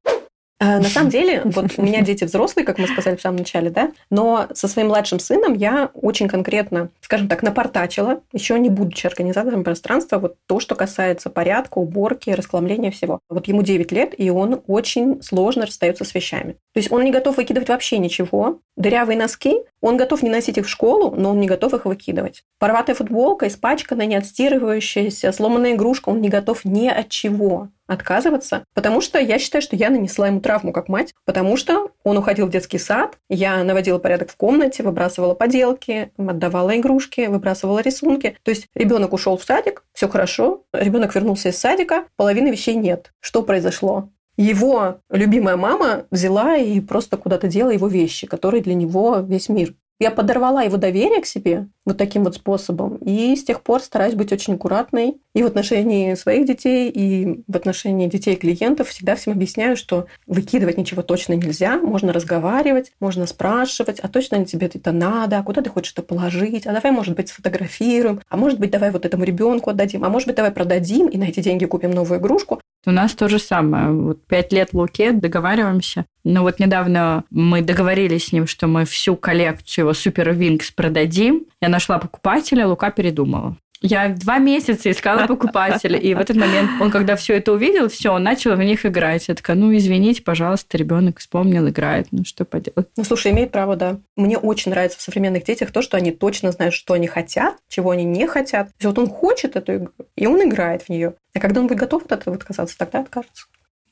[0.59, 3.69] А, На самом деле, вот у меня дети взрослые, как мы сказали в самом начале,
[3.69, 9.05] да, но со своим младшим сыном я очень конкретно, скажем так, напортачила, еще не будучи
[9.05, 13.19] организатором пространства, вот то, что касается порядка, уборки, расхламления всего.
[13.29, 16.53] Вот ему 9 лет, и он очень сложно расстается с вещами.
[16.73, 18.59] То есть он не готов выкидывать вообще ничего.
[18.75, 22.43] Дырявые носки, он готов не носить их в школу, но он не готов их выкидывать.
[22.59, 29.02] Порватая футболка, испачканная, не отстирывающаяся, сломанная игрушка, он не готов ни от чего отказываться, потому
[29.02, 32.52] что я считаю, что я нанесла ему травму как мать, потому что он уходил в
[32.52, 38.38] детский сад, я наводила порядок в комнате, выбрасывала поделки, отдавала игрушки, выбрасывала рисунки.
[38.43, 43.13] То есть ребенок ушел в садик, все хорошо, ребенок вернулся из садика, половины вещей нет.
[43.19, 44.10] Что произошло?
[44.38, 49.73] Его любимая мама взяла и просто куда-то дела его вещи, которые для него весь мир.
[50.00, 52.97] Я подорвала его доверие к себе вот таким вот способом.
[52.97, 57.56] И с тех пор стараюсь быть очень аккуратной и в отношении своих детей, и в
[57.56, 58.89] отношении детей клиентов.
[58.89, 61.78] Всегда всем объясняю, что выкидывать ничего точно нельзя.
[61.78, 66.04] Можно разговаривать, можно спрашивать, а точно ли тебе это надо, а куда ты хочешь это
[66.04, 70.10] положить, а давай, может быть, сфотографируем, а может быть, давай вот этому ребенку отдадим, а
[70.10, 72.60] может быть, давай продадим и на эти деньги купим новую игрушку.
[72.86, 73.91] У нас то же самое.
[73.91, 76.06] Вот пять лет Луке, договариваемся.
[76.23, 81.45] Но вот недавно мы договорились с ним, что мы всю коллекцию его Супер Винкс продадим.
[81.62, 83.55] Я нашла покупателя, Лука передумала.
[83.81, 88.11] Я два месяца искала покупателя, и в этот момент он, когда все это увидел, все,
[88.11, 89.27] он начал в них играть.
[89.27, 92.87] Я такая, ну, извините, пожалуйста, ребенок вспомнил, играет, ну, что поделать.
[92.97, 93.99] Ну, слушай, имеет право, да.
[94.15, 97.91] Мне очень нравится в современных детях то, что они точно знают, что они хотят, чего
[97.91, 98.69] они не хотят.
[98.69, 101.13] То есть вот он хочет эту игру, и он играет в нее.
[101.35, 103.45] А когда он будет готов от этого отказаться, тогда откажется.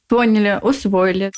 [0.08, 1.32] Поняли, усвоили.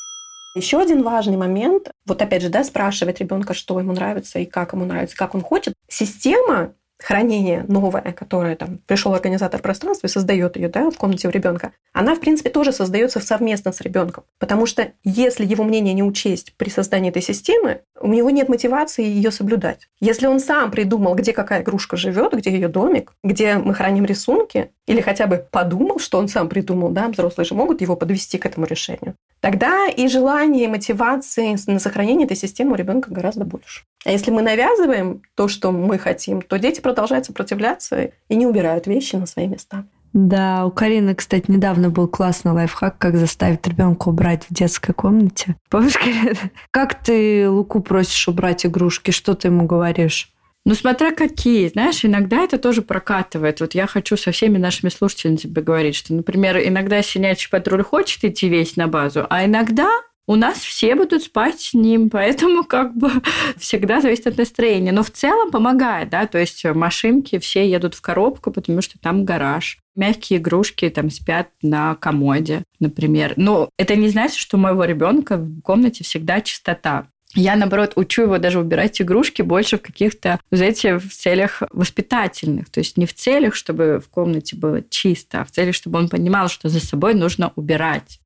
[0.57, 4.73] Еще один важный момент, вот опять же, да, спрашивать ребенка, что ему нравится и как
[4.73, 5.75] ему нравится, как он хочет.
[5.87, 11.31] Система хранение новое, которое там пришел организатор пространства и создает ее да, в комнате у
[11.31, 14.23] ребенка, она, в принципе, тоже создается совместно с ребенком.
[14.39, 19.03] Потому что если его мнение не учесть при создании этой системы, у него нет мотивации
[19.03, 19.87] ее соблюдать.
[19.99, 24.71] Если он сам придумал, где какая игрушка живет, где ее домик, где мы храним рисунки,
[24.85, 28.45] или хотя бы подумал, что он сам придумал, да, взрослые же могут его подвести к
[28.45, 33.83] этому решению, тогда и желание, и мотивации на сохранение этой системы у ребенка гораздо больше.
[34.05, 38.87] А если мы навязываем то, что мы хотим, то дети продолжают сопротивляться и не убирают
[38.87, 39.85] вещи на свои места.
[40.13, 45.57] Да, у Карины, кстати, недавно был классный лайфхак, как заставить ребенка убрать в детской комнате.
[45.69, 46.49] Помнишь, Карина?
[46.71, 49.11] Как ты Луку просишь убрать игрушки?
[49.11, 50.31] Что ты ему говоришь?
[50.65, 51.67] Ну, смотря какие.
[51.67, 53.59] Знаешь, иногда это тоже прокатывает.
[53.59, 58.23] Вот я хочу со всеми нашими слушателями тебе говорить, что, например, иногда щенячий патруль хочет
[58.23, 59.89] идти весь на базу, а иногда
[60.27, 63.09] у нас все будут спать с ним, поэтому как бы
[63.57, 64.91] всегда зависит от настроения.
[64.91, 69.25] Но в целом помогает, да, то есть машинки все едут в коробку, потому что там
[69.25, 69.79] гараж.
[69.95, 73.33] Мягкие игрушки там спят на комоде, например.
[73.35, 77.07] Но это не значит, что у моего ребенка в комнате всегда чистота.
[77.33, 82.69] Я, наоборот, учу его даже убирать игрушки больше в каких-то, знаете, в целях воспитательных.
[82.69, 86.09] То есть не в целях, чтобы в комнате было чисто, а в целях, чтобы он
[86.09, 88.19] понимал, что за собой нужно убирать.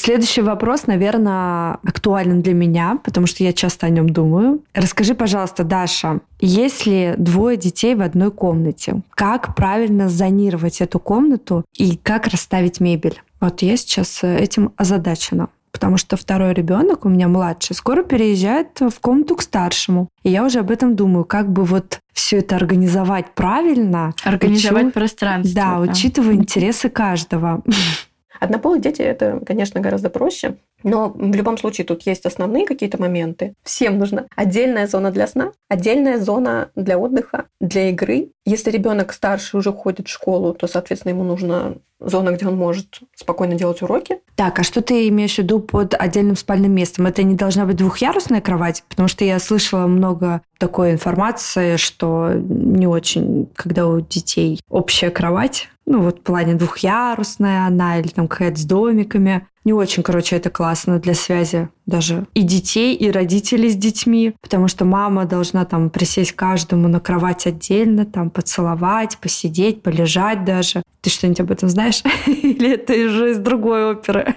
[0.00, 4.62] Следующий вопрос, наверное, актуален для меня, потому что я часто о нем думаю.
[4.72, 11.98] Расскажи, пожалуйста, Даша, если двое детей в одной комнате, как правильно зонировать эту комнату и
[11.98, 13.20] как расставить мебель?
[13.42, 19.00] Вот я сейчас этим озадачена потому что второй ребенок у меня младший скоро переезжает в
[19.00, 20.08] комнату к старшему.
[20.24, 24.12] И я уже об этом думаю, как бы вот все это организовать правильно.
[24.24, 24.92] Организовать учу...
[24.92, 25.54] пространство.
[25.54, 27.62] Да, да, учитывая интересы каждого.
[28.38, 33.54] Однополые дети это, конечно, гораздо проще, но в любом случае тут есть основные какие-то моменты.
[33.62, 38.30] Всем нужна отдельная зона для сна, отдельная зона для отдыха, для игры.
[38.44, 43.00] Если ребенок старше уже ходит в школу, то, соответственно, ему нужна зона, где он может
[43.14, 44.20] спокойно делать уроки.
[44.34, 47.06] Так, а что ты имеешь в виду под отдельным спальным местом?
[47.06, 48.82] Это не должна быть двухъярусная кровать?
[48.88, 55.68] Потому что я слышала много такой информации, что не очень, когда у детей общая кровать,
[55.90, 59.46] ну вот в плане двухъярусная она или там какая-то с домиками.
[59.64, 64.68] Не очень, короче, это классно для связи даже и детей, и родителей с детьми, потому
[64.68, 70.82] что мама должна там присесть каждому на кровать отдельно, там поцеловать, посидеть, полежать даже.
[71.02, 72.02] Ты что-нибудь об этом знаешь?
[72.26, 74.34] Или это уже из другой оперы?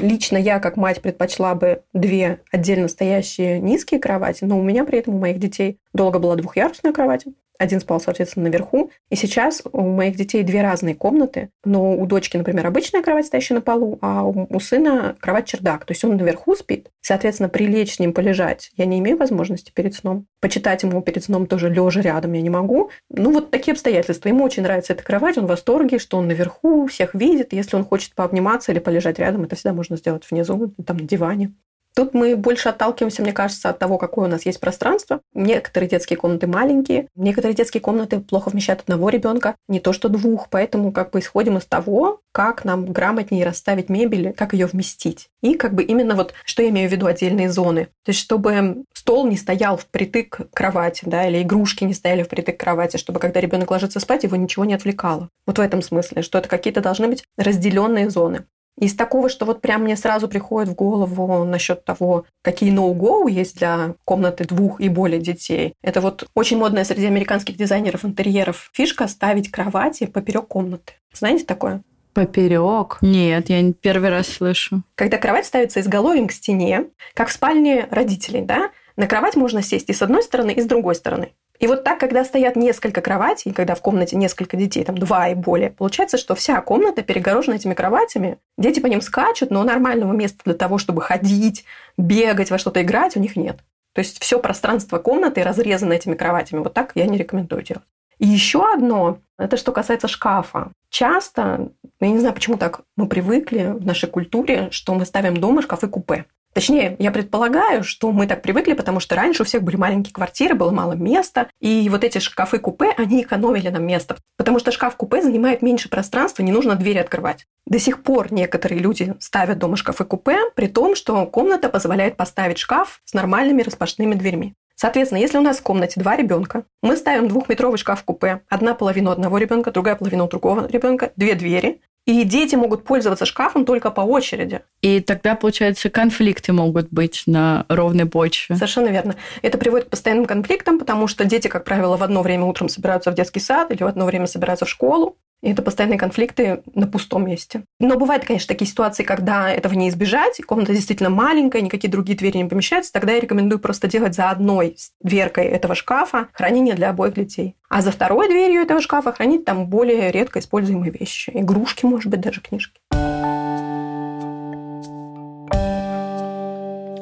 [0.00, 4.98] Лично я, как мать, предпочла бы две отдельно стоящие низкие кровати, но у меня при
[4.98, 7.24] этом у моих детей долго была двухъярусная кровать.
[7.58, 8.90] Один спал, соответственно, наверху.
[9.10, 11.50] И сейчас у моих детей две разные комнаты.
[11.64, 14.24] Но у дочки, например, обычная кровать, стоящая на полу, а
[14.60, 15.84] сына кровать-чердак.
[15.84, 16.90] То есть он наверху спит.
[17.00, 20.26] Соответственно, прилечь с ним полежать я не имею возможности перед сном.
[20.40, 22.90] Почитать ему перед сном тоже лежа рядом я не могу.
[23.10, 24.28] Ну, вот такие обстоятельства.
[24.28, 27.52] Ему очень нравится эта кровать, он в восторге, что он наверху, всех видит.
[27.52, 31.52] Если он хочет пообниматься или полежать рядом, это всегда можно сделать внизу, там, на диване.
[31.94, 35.20] Тут мы больше отталкиваемся, мне кажется, от того, какое у нас есть пространство.
[35.32, 40.48] Некоторые детские комнаты маленькие, некоторые детские комнаты плохо вмещают одного ребенка, не то что двух,
[40.50, 45.28] поэтому как бы исходим из того, как нам грамотнее расставить мебель, как ее вместить.
[45.40, 47.86] И как бы именно вот, что я имею в виду отдельные зоны.
[48.04, 52.56] То есть, чтобы стол не стоял впритык к кровати, да, или игрушки не стояли впритык
[52.56, 55.28] к кровати, чтобы когда ребенок ложится спать, его ничего не отвлекало.
[55.46, 58.46] Вот в этом смысле, что это какие-то должны быть разделенные зоны.
[58.78, 63.58] Из такого, что вот прям мне сразу приходит в голову насчет того, какие no-go есть
[63.58, 65.74] для комнаты двух и более детей.
[65.82, 70.94] Это вот очень модная среди американских дизайнеров интерьеров фишка ставить кровати поперек комнаты.
[71.12, 71.82] Знаете такое?
[72.14, 72.98] Поперек?
[73.00, 74.82] Нет, я первый раз слышу.
[74.94, 79.90] Когда кровать ставится изголовьем к стене, как в спальне родителей, да, на кровать можно сесть
[79.90, 81.32] и с одной стороны, и с другой стороны.
[81.60, 85.34] И вот так, когда стоят несколько кроватей, когда в комнате несколько детей, там два и
[85.34, 88.38] более, получается, что вся комната перегорожена этими кроватями.
[88.58, 91.64] Дети по ним скачут, но нормального места для того, чтобы ходить,
[91.96, 93.58] бегать, во что-то играть, у них нет.
[93.92, 96.60] То есть все пространство комнаты разрезано этими кроватями.
[96.60, 97.84] Вот так я не рекомендую делать.
[98.18, 100.72] И еще одно, это что касается шкафа.
[100.88, 105.62] Часто, я не знаю, почему так мы привыкли в нашей культуре, что мы ставим дома
[105.62, 106.26] шкафы-купе.
[106.54, 110.54] Точнее, я предполагаю, что мы так привыкли, потому что раньше у всех были маленькие квартиры,
[110.54, 115.62] было мало места, и вот эти шкафы-купе, они экономили нам место, потому что шкаф-купе занимает
[115.62, 117.46] меньше пространства, не нужно двери открывать.
[117.66, 123.00] До сих пор некоторые люди ставят дома шкафы-купе, при том, что комната позволяет поставить шкаф
[123.04, 124.54] с нормальными распашными дверьми.
[124.76, 129.38] Соответственно, если у нас в комнате два ребенка, мы ставим двухметровый шкаф-купе, одна половина одного
[129.38, 134.60] ребенка, другая половина другого ребенка, две двери, и дети могут пользоваться шкафом только по очереди.
[134.82, 138.56] И тогда, получается, конфликты могут быть на ровной почве.
[138.56, 139.16] Совершенно верно.
[139.42, 143.10] Это приводит к постоянным конфликтам, потому что дети, как правило, в одно время утром собираются
[143.10, 145.16] в детский сад или в одно время собираются в школу.
[145.42, 147.64] И это постоянные конфликты на пустом месте.
[147.78, 152.38] Но бывают, конечно, такие ситуации, когда этого не избежать, комната действительно маленькая, никакие другие двери
[152.38, 157.14] не помещаются, тогда я рекомендую просто делать за одной дверкой этого шкафа хранение для обоих
[157.14, 157.56] детей.
[157.68, 161.30] А за второй дверью этого шкафа хранить там более редко используемые вещи.
[161.34, 162.80] Игрушки, может быть, даже книжки.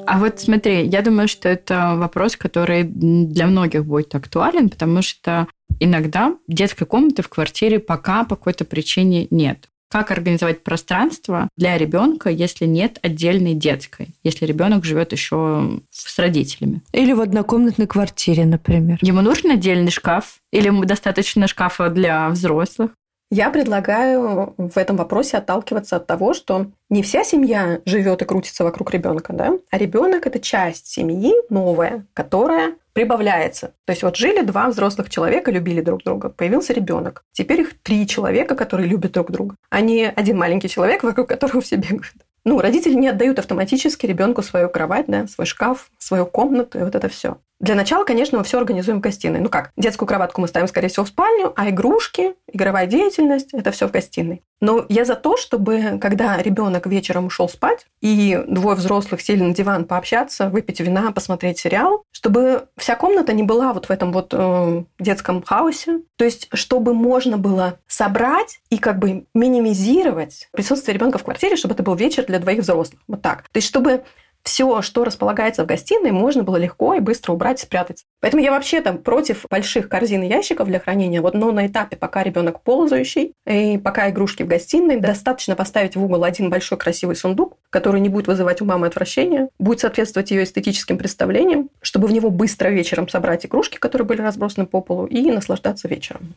[0.04, 5.46] А вот смотри, я думаю, что это вопрос, который для многих будет актуален, потому что
[5.80, 9.68] иногда детской комнаты в квартире пока по какой-то причине нет.
[9.92, 16.80] Как организовать пространство для ребенка, если нет отдельной детской, если ребенок живет еще с родителями?
[16.92, 18.98] Или в однокомнатной квартире, например.
[19.02, 20.38] Ему нужен отдельный шкаф?
[20.50, 22.92] Или достаточно шкафа для взрослых?
[23.34, 28.62] Я предлагаю в этом вопросе отталкиваться от того, что не вся семья живет и крутится
[28.62, 33.72] вокруг ребенка, да, а ребенок это часть семьи новая, которая прибавляется.
[33.86, 37.24] То есть вот жили два взрослых человека, любили друг друга, появился ребенок.
[37.32, 41.62] Теперь их три человека, которые любят друг друга, а не один маленький человек, вокруг которого
[41.62, 42.12] все бегают.
[42.44, 46.94] Ну, родители не отдают автоматически ребенку свою кровать, да, свой шкаф, свою комнату и вот
[46.94, 47.38] это все.
[47.60, 49.38] Для начала, конечно, мы все организуем в гостиной.
[49.38, 53.70] Ну как, детскую кроватку мы ставим, скорее всего, в спальню, а игрушки, игровая деятельность– это
[53.70, 54.42] все в гостиной.
[54.62, 59.52] Но я за то, чтобы, когда ребенок вечером ушел спать, и двое взрослых сели на
[59.52, 64.32] диван пообщаться, выпить вина, посмотреть сериал, чтобы вся комната не была вот в этом вот
[64.32, 66.02] э, детском хаосе.
[66.16, 71.74] То есть, чтобы можно было собрать и как бы минимизировать присутствие ребенка в квартире, чтобы
[71.74, 73.00] это был вечер для двоих взрослых.
[73.08, 73.48] Вот так.
[73.50, 74.04] То есть, чтобы
[74.42, 78.04] все, что располагается в гостиной, можно было легко и быстро убрать спрятать.
[78.20, 81.20] Поэтому я вообще там против больших корзин и ящиков для хранения.
[81.20, 86.04] Вот, но на этапе, пока ребенок ползающий, и пока игрушки в гостиной, достаточно поставить в
[86.04, 90.44] угол один большой красивый сундук, который не будет вызывать у мамы отвращения, будет соответствовать ее
[90.44, 95.30] эстетическим представлениям, чтобы в него быстро вечером собрать игрушки, которые были разбросаны по полу, и
[95.30, 96.34] наслаждаться вечером.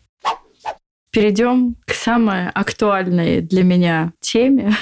[1.11, 4.73] Перейдем к самой актуальной для меня теме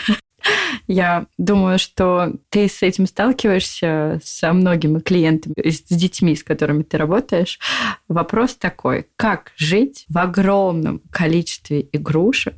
[0.88, 6.98] Я думаю, что ты с этим сталкиваешься со многими клиентами, с детьми, с которыми ты
[6.98, 7.60] работаешь.
[8.08, 12.56] Вопрос такой, как жить в огромном количестве игрушек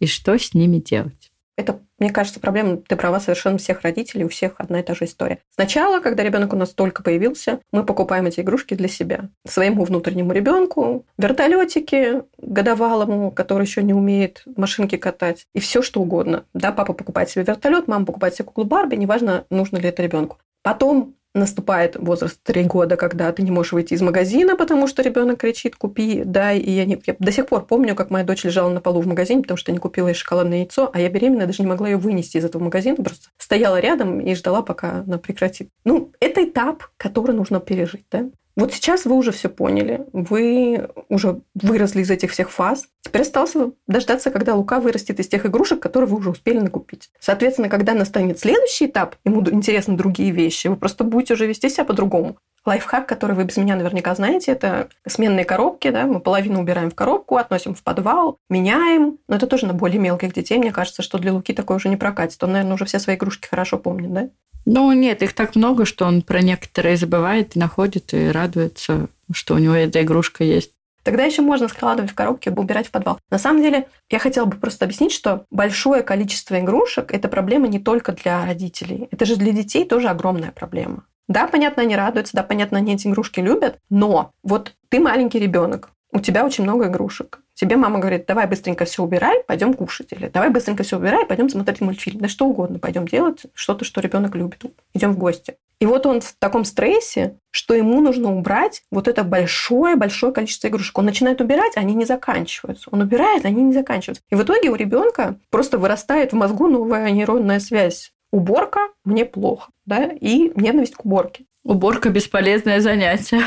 [0.00, 1.21] и что с ними делать?
[1.56, 5.04] Это, мне кажется, проблема, ты права, совершенно всех родителей, у всех одна и та же
[5.04, 5.38] история.
[5.54, 9.28] Сначала, когда ребенок у нас только появился, мы покупаем эти игрушки для себя.
[9.46, 16.44] Своему внутреннему ребенку, вертолетики годовалому, который еще не умеет машинки катать, и все что угодно.
[16.54, 20.38] Да, папа покупает себе вертолет, мама покупает себе куклу Барби, неважно, нужно ли это ребенку.
[20.62, 25.40] Потом наступает возраст 3 года, когда ты не можешь выйти из магазина, потому что ребенок
[25.40, 26.58] кричит, купи, дай.
[26.58, 27.00] И я, не...
[27.06, 29.72] я до сих пор помню, как моя дочь лежала на полу в магазине, потому что
[29.72, 32.62] не купила ей шоколадное яйцо, а я беременная даже не могла ее вынести из этого
[32.62, 35.70] магазина, просто стояла рядом и ждала, пока она прекратит.
[35.84, 38.28] Ну, это этап, который нужно пережить, да?
[38.56, 42.86] Вот сейчас вы уже все поняли, вы уже выросли из этих всех фаз.
[43.00, 43.54] Теперь осталось
[43.86, 47.10] дождаться, когда Лука вырастет из тех игрушек, которые вы уже успели накупить.
[47.18, 51.84] Соответственно, когда настанет следующий этап, ему интересны другие вещи, вы просто будете уже вести себя
[51.84, 52.36] по-другому.
[52.64, 55.90] Лайфхак, который вы без меня наверняка знаете, это сменные коробки.
[55.90, 56.06] Да?
[56.06, 59.18] Мы половину убираем в коробку, относим в подвал, меняем.
[59.28, 60.58] Но это тоже на более мелких детей.
[60.58, 62.42] Мне кажется, что для Луки такое уже не прокатит.
[62.44, 64.28] Он, наверное, уже все свои игрушки хорошо помнит, да?
[64.64, 69.58] Ну, нет, их так много, что он про некоторые забывает находит, и радуется, что у
[69.58, 70.72] него эта игрушка есть.
[71.02, 73.18] Тогда еще можно складывать в коробки, убирать в подвал.
[73.30, 77.80] На самом деле, я хотела бы просто объяснить, что большое количество игрушек– это проблема не
[77.80, 79.08] только для родителей.
[79.10, 81.04] Это же для детей тоже огромная проблема.
[81.28, 85.90] Да, понятно, они радуются, да, понятно, они эти игрушки любят, но вот ты маленький ребенок,
[86.12, 87.40] у тебя очень много игрушек.
[87.54, 90.12] Тебе мама говорит, давай быстренько все убирай, пойдем кушать.
[90.12, 92.20] Или давай быстренько все убирай, пойдем смотреть мультфильм.
[92.20, 94.62] Да что угодно, пойдем делать что-то, что ребенок любит.
[94.94, 95.56] Идем в гости.
[95.82, 100.96] И вот он в таком стрессе, что ему нужно убрать вот это большое-большое количество игрушек.
[100.96, 102.88] Он начинает убирать, они не заканчиваются.
[102.92, 104.22] Он убирает, они не заканчиваются.
[104.30, 108.12] И в итоге у ребенка просто вырастает в мозгу новая нейронная связь.
[108.30, 111.46] Уборка мне плохо, да, и ненависть к уборке.
[111.64, 113.42] Уборка– бесполезное занятие.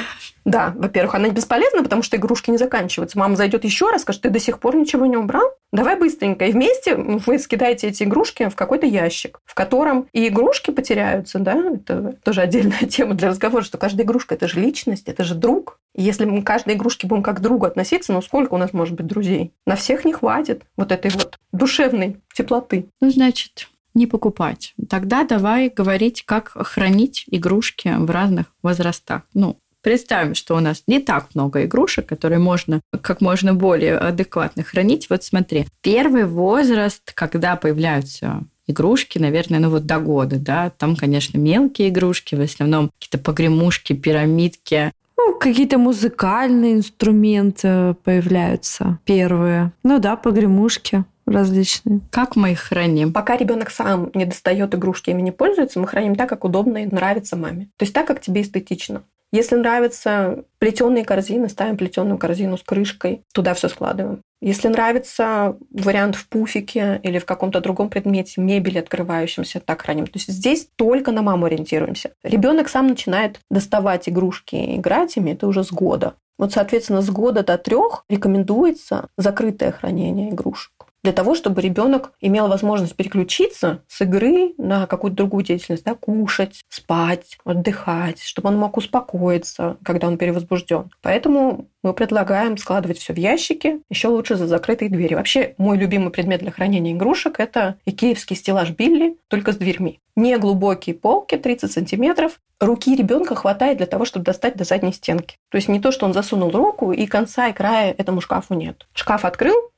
[0.46, 3.18] Да, во-первых, она бесполезна, потому что игрушки не заканчиваются.
[3.18, 5.50] Мама зайдет еще раз, скажет, ты до сих пор ничего не убрал?
[5.74, 6.46] Давай быстренько.
[6.46, 11.56] И вместе вы скидаете эти игрушки в какой-то ящик, в котором и игрушки потеряются, да,
[11.74, 15.80] это тоже отдельная тема для разговора, что каждая игрушка– это же личность, это же друг.
[15.96, 18.72] И если мы к каждой игрушке будем как к другу относиться, ну сколько у нас
[18.72, 19.52] может быть друзей?
[19.66, 22.86] На всех не хватит вот этой вот душевной теплоты.
[23.02, 24.74] Ну, значит, не покупать.
[24.90, 29.24] Тогда давай говорить, как хранить игрушки в разных возрастах.
[29.34, 34.64] Ну, представим, что у нас не так много игрушек, которые можно как можно более адекватно
[34.64, 35.10] хранить.
[35.10, 41.38] Вот смотри, первый возраст, когда появляются игрушки, наверное, ну вот до года, да, там, конечно,
[41.38, 49.72] мелкие игрушки, в основном какие-то погремушки, пирамидки, ну, какие-то музыкальные инструменты появляются первые.
[49.84, 52.02] Ну да, погремушки различные.
[52.12, 53.14] Как мы их храним?
[53.14, 56.86] Пока ребенок сам не достает игрушки, ими не пользуется, мы храним так, как удобно и
[56.86, 57.70] нравится маме.
[57.78, 59.04] То есть так, как тебе эстетично.
[59.32, 64.22] Если нравятся плетеные корзины, ставим плетеную корзину с крышкой, туда все складываем.
[64.42, 70.06] Если нравится вариант в пуфике или в каком-то другом предмете, мебели открывающемся, так храним.
[70.06, 72.12] То есть здесь только на маму ориентируемся.
[72.24, 76.14] Ребенок сам начинает доставать игрушки и играть ими, это уже с года.
[76.38, 80.75] Вот, соответственно, с года до трех рекомендуется закрытое хранение игрушек
[81.06, 86.64] для того, чтобы ребенок имел возможность переключиться с игры на какую-то другую деятельность, да, кушать,
[86.68, 90.90] спать, отдыхать, чтобы он мог успокоиться, когда он перевозбужден.
[91.04, 95.14] Поэтому мы предлагаем складывать все в ящики, еще лучше за закрытые двери.
[95.14, 100.00] Вообще, мой любимый предмет для хранения игрушек– это икеевский стеллаж Билли, только с дверьми.
[100.16, 102.40] Не глубокие полки, 30 сантиметров.
[102.60, 105.38] Руки ребенка хватает для того, чтобы достать до задней стенки.
[105.52, 108.88] То есть не то, что он засунул руку, и конца и края этому шкафу нет.
[108.96, 109.70] Шкаф открыл,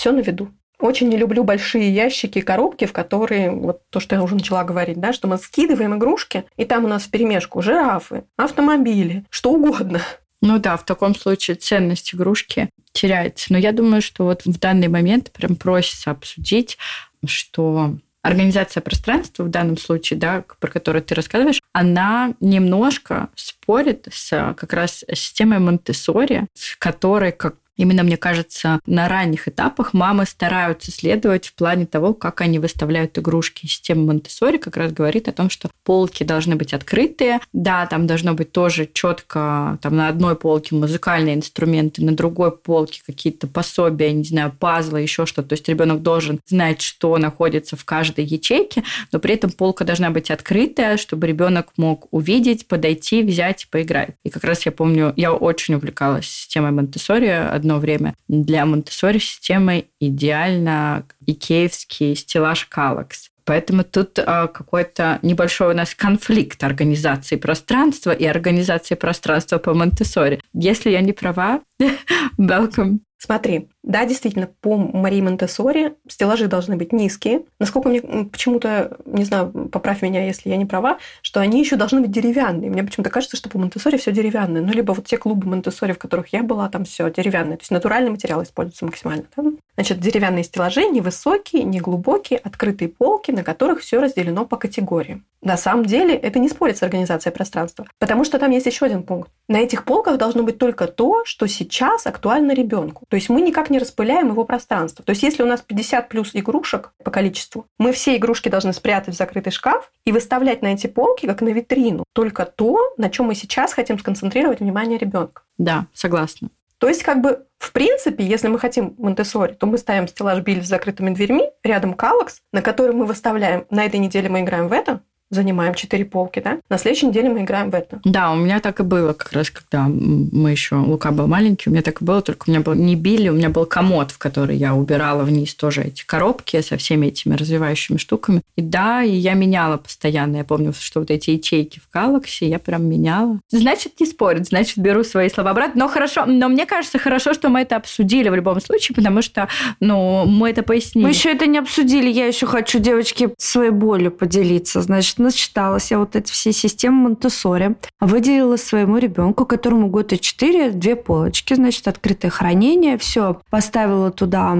[0.00, 0.50] все на виду.
[0.78, 4.98] Очень не люблю большие ящики, коробки, в которые, вот то, что я уже начала говорить,
[4.98, 10.00] да, что мы скидываем игрушки, и там у нас в перемешку жирафы, автомобили, что угодно.
[10.40, 13.52] Ну да, в таком случае ценность игрушки теряется.
[13.52, 16.78] Но я думаю, что вот в данный момент прям просится обсудить,
[17.26, 24.54] что организация пространства в данном случае, да, про которую ты рассказываешь, она немножко спорит с
[24.56, 30.90] как раз системой Монтессори, с которой, как Именно, мне кажется, на ранних этапах мамы стараются
[30.90, 33.66] следовать в плане того, как они выставляют игрушки.
[33.66, 37.40] Система Монтессори как раз говорит о том, что полки должны быть открытые.
[37.52, 43.00] Да, там должно быть тоже четко, там на одной полке музыкальные инструменты, на другой полке
[43.06, 45.48] какие-то пособия, не знаю, пазлы, еще что-то.
[45.48, 50.10] То есть ребенок должен знать, что находится в каждой ячейке, но при этом полка должна
[50.10, 54.10] быть открытая, чтобы ребенок мог увидеть, подойти, взять и поиграть.
[54.24, 57.26] И как раз я помню, я очень увлекалась системой Монтессори
[57.60, 58.14] одно время.
[58.28, 63.30] Для Монтессори системы идеально икеевский стеллаж Калакс.
[63.44, 70.40] Поэтому тут а, какой-то небольшой у нас конфликт организации пространства и организации пространства по Монтессори.
[70.52, 71.60] Если я не права,
[72.38, 77.42] welcome Смотри, да, действительно, по Марии Монтессори стеллажи должны быть низкие.
[77.58, 82.00] Насколько мне почему-то, не знаю, поправь меня, если я не права, что они еще должны
[82.00, 82.70] быть деревянные.
[82.70, 84.62] Мне почему-то кажется, что по Монтессори все деревянное.
[84.62, 87.58] Ну, либо вот те клубы Монтессори, в которых я была, там все деревянное.
[87.58, 89.24] То есть натуральный материал используется максимально.
[89.36, 89.42] Да?
[89.74, 95.26] Значит, деревянные стеллажи невысокие, неглубокие, открытые полки, на которых все разделено по категориям.
[95.42, 99.02] На самом деле это не спорит с организацией пространства, потому что там есть еще один
[99.02, 99.30] пункт.
[99.48, 103.04] На этих полках должно быть только то, что сейчас актуально ребенку.
[103.08, 105.04] То есть мы никак не распыляем его пространство.
[105.04, 109.14] То есть если у нас 50 плюс игрушек по количеству, мы все игрушки должны спрятать
[109.14, 113.26] в закрытый шкаф и выставлять на эти полки, как на витрину, только то, на чем
[113.26, 115.42] мы сейчас хотим сконцентрировать внимание ребенка.
[115.58, 116.50] Да, согласна.
[116.78, 120.64] То есть, как бы, в принципе, если мы хотим монте то мы ставим стеллаж Биль
[120.64, 124.72] с закрытыми дверьми, рядом калакс, на который мы выставляем, на этой неделе мы играем в
[124.72, 126.58] это, занимаем четыре полки, да?
[126.68, 128.00] На следующей неделе мы играем в это.
[128.04, 131.72] Да, у меня так и было как раз, когда мы еще, Лука был маленький, у
[131.72, 134.18] меня так и было, только у меня был не Билли, у меня был комод, в
[134.18, 138.42] который я убирала вниз тоже эти коробки со всеми этими развивающими штуками.
[138.56, 140.38] И да, и я меняла постоянно.
[140.38, 143.40] Я помню, что вот эти ячейки в Galaxy я прям меняла.
[143.50, 145.84] Значит, не спорить, значит, беру свои слова обратно.
[145.84, 149.48] Но хорошо, но мне кажется, хорошо, что мы это обсудили в любом случае, потому что,
[149.78, 151.06] ну, мы это пояснили.
[151.06, 152.10] Мы еще это не обсудили.
[152.10, 154.82] Я еще хочу, девочки, своей болью поделиться.
[154.82, 160.70] Значит, начиталась я вот эти все системы Монтессори, выделила своему ребенку, которому год и четыре,
[160.70, 164.56] две полочки, значит, открытое хранение, все, поставила туда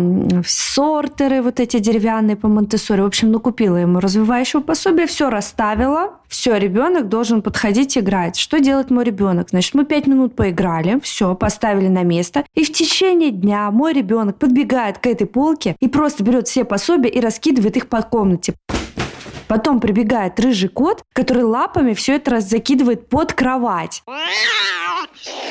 [0.46, 6.56] сортеры вот эти деревянные по Монтессори, в общем, накупила ему развивающего пособия, все расставила, все,
[6.56, 8.36] ребенок должен подходить играть.
[8.36, 9.50] Что делает мой ребенок?
[9.50, 14.38] Значит, мы пять минут поиграли, все, поставили на место, и в течение дня мой ребенок
[14.38, 18.54] подбегает к этой полке и просто берет все пособия и раскидывает их по комнате.
[19.50, 24.04] Потом прибегает рыжий кот, который лапами все это раз закидывает под кровать.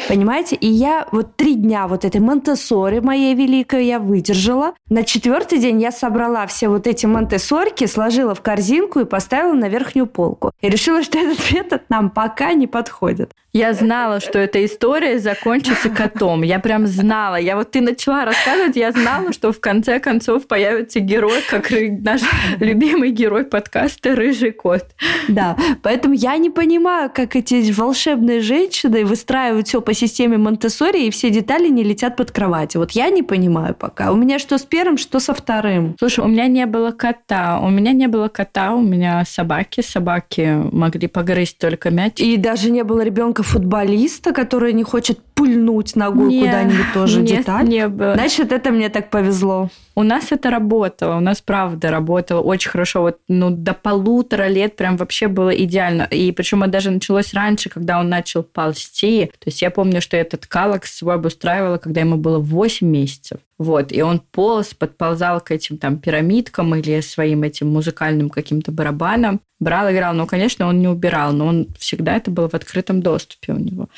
[0.08, 0.56] Понимаете?
[0.56, 4.74] И я вот три дня вот этой монтессори моей великой я выдержала.
[4.90, 9.70] На четвертый день я собрала все вот эти монтессорки, сложила в корзинку и поставила на
[9.70, 10.52] верхнюю полку.
[10.62, 13.34] И решила, что этот метод нам пока не подходит.
[13.52, 16.44] Я знала, что эта история закончится котом.
[16.44, 17.36] Я прям знала.
[17.36, 22.22] Я вот ты начала рассказывать, я знала, что в конце концов появится герой, как наш
[22.60, 24.86] любимый герой подкаста «Рыжий кот».
[25.28, 31.10] Да, поэтому я не понимаю, как эти волшебные женщины выстраивают все по системе монте и
[31.10, 32.76] все детали не летят под кровать.
[32.76, 34.12] Вот я не понимаю пока.
[34.12, 35.96] У меня что с первым, что со вторым.
[36.00, 37.60] Слушай, у меня не было кота.
[37.60, 39.82] У меня не было кота, у меня собаки.
[39.82, 42.20] Собаки могли погрызть только мяч.
[42.20, 47.68] И даже не было ребенка футболиста, который не хочет пульнуть ногой куда-нибудь тоже нет, деталь?
[47.68, 48.14] не было.
[48.14, 49.70] Значит, это мне так повезло.
[49.96, 53.02] У нас это работало, у нас правда работало очень хорошо.
[53.02, 56.04] Вот, ну, до полутора лет прям вообще было идеально.
[56.04, 59.26] И причем это даже началось раньше, когда он начал ползти.
[59.40, 63.40] То есть я помню, что этот калакс свой обустраивала, когда ему было 8 месяцев.
[63.58, 69.42] Вот, и он полз, подползал к этим там пирамидкам или своим этим музыкальным каким-то барабанам,
[69.60, 70.14] брал, играл.
[70.14, 73.90] Ну, конечно, он не убирал, но он всегда это было в открытом доступе у него.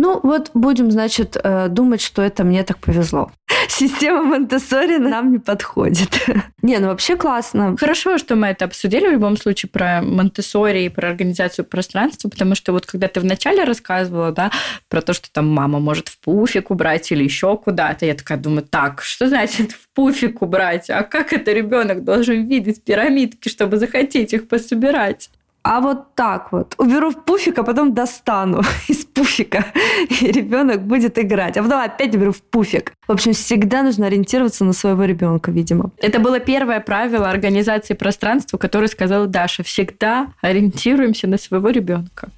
[0.00, 3.32] Ну, вот будем, значит, э, думать, что это мне так повезло.
[3.68, 4.58] Система монте
[4.98, 6.20] нам не подходит.
[6.62, 7.76] не, ну вообще классно.
[7.76, 10.42] Хорошо, что мы это обсудили в любом случае про монте
[10.84, 14.52] и про организацию пространства, потому что вот когда ты вначале рассказывала, да,
[14.88, 18.62] про то, что там мама может в пуфик убрать или еще куда-то, я такая думаю,
[18.62, 20.90] так, что значит в пуфик убрать?
[20.90, 25.30] А как это ребенок должен видеть пирамидки, чтобы захотеть их пособирать?
[25.62, 26.74] А вот так вот.
[26.78, 29.66] Уберу в пуфик, а потом достану из пуфика,
[30.08, 31.56] и ребенок будет играть.
[31.56, 32.92] А потом опять уберу в пуфик.
[33.06, 35.90] В общем, всегда нужно ориентироваться на своего ребенка, видимо.
[35.98, 39.62] Это было первое правило организации пространства, которое сказала Даша.
[39.62, 42.30] Всегда ориентируемся на своего ребенка.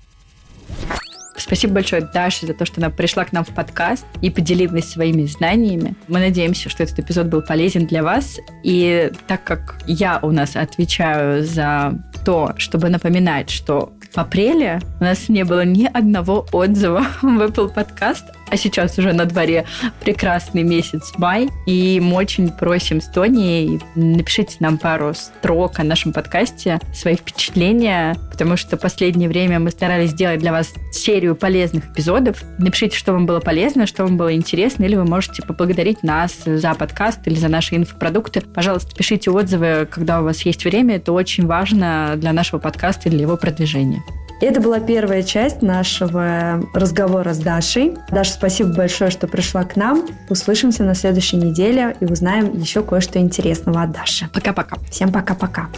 [1.40, 5.24] Спасибо большое Даше за то, что она пришла к нам в подкаст и поделилась своими
[5.24, 5.94] знаниями.
[6.08, 8.38] Мы надеемся, что этот эпизод был полезен для вас.
[8.62, 15.04] И так как я у нас отвечаю за то, чтобы напоминать, что в апреле у
[15.04, 19.64] нас не было ни одного отзыва в Apple Podcast а сейчас уже на дворе
[20.00, 26.12] прекрасный месяц май, и мы очень просим с Тони, напишите нам пару строк о нашем
[26.12, 32.42] подкасте, свои впечатления, потому что последнее время мы старались сделать для вас серию полезных эпизодов.
[32.58, 36.74] Напишите, что вам было полезно, что вам было интересно, или вы можете поблагодарить нас за
[36.74, 38.40] подкаст или за наши инфопродукты.
[38.40, 43.10] Пожалуйста, пишите отзывы, когда у вас есть время, это очень важно для нашего подкаста и
[43.10, 44.02] для его продвижения.
[44.40, 47.98] Это была первая часть нашего разговора с Дашей.
[48.10, 50.06] Даша, спасибо большое, что пришла к нам.
[50.30, 54.28] Услышимся на следующей неделе и узнаем еще кое-что интересного от Даши.
[54.32, 54.78] Пока-пока.
[54.90, 55.68] Всем пока-пока.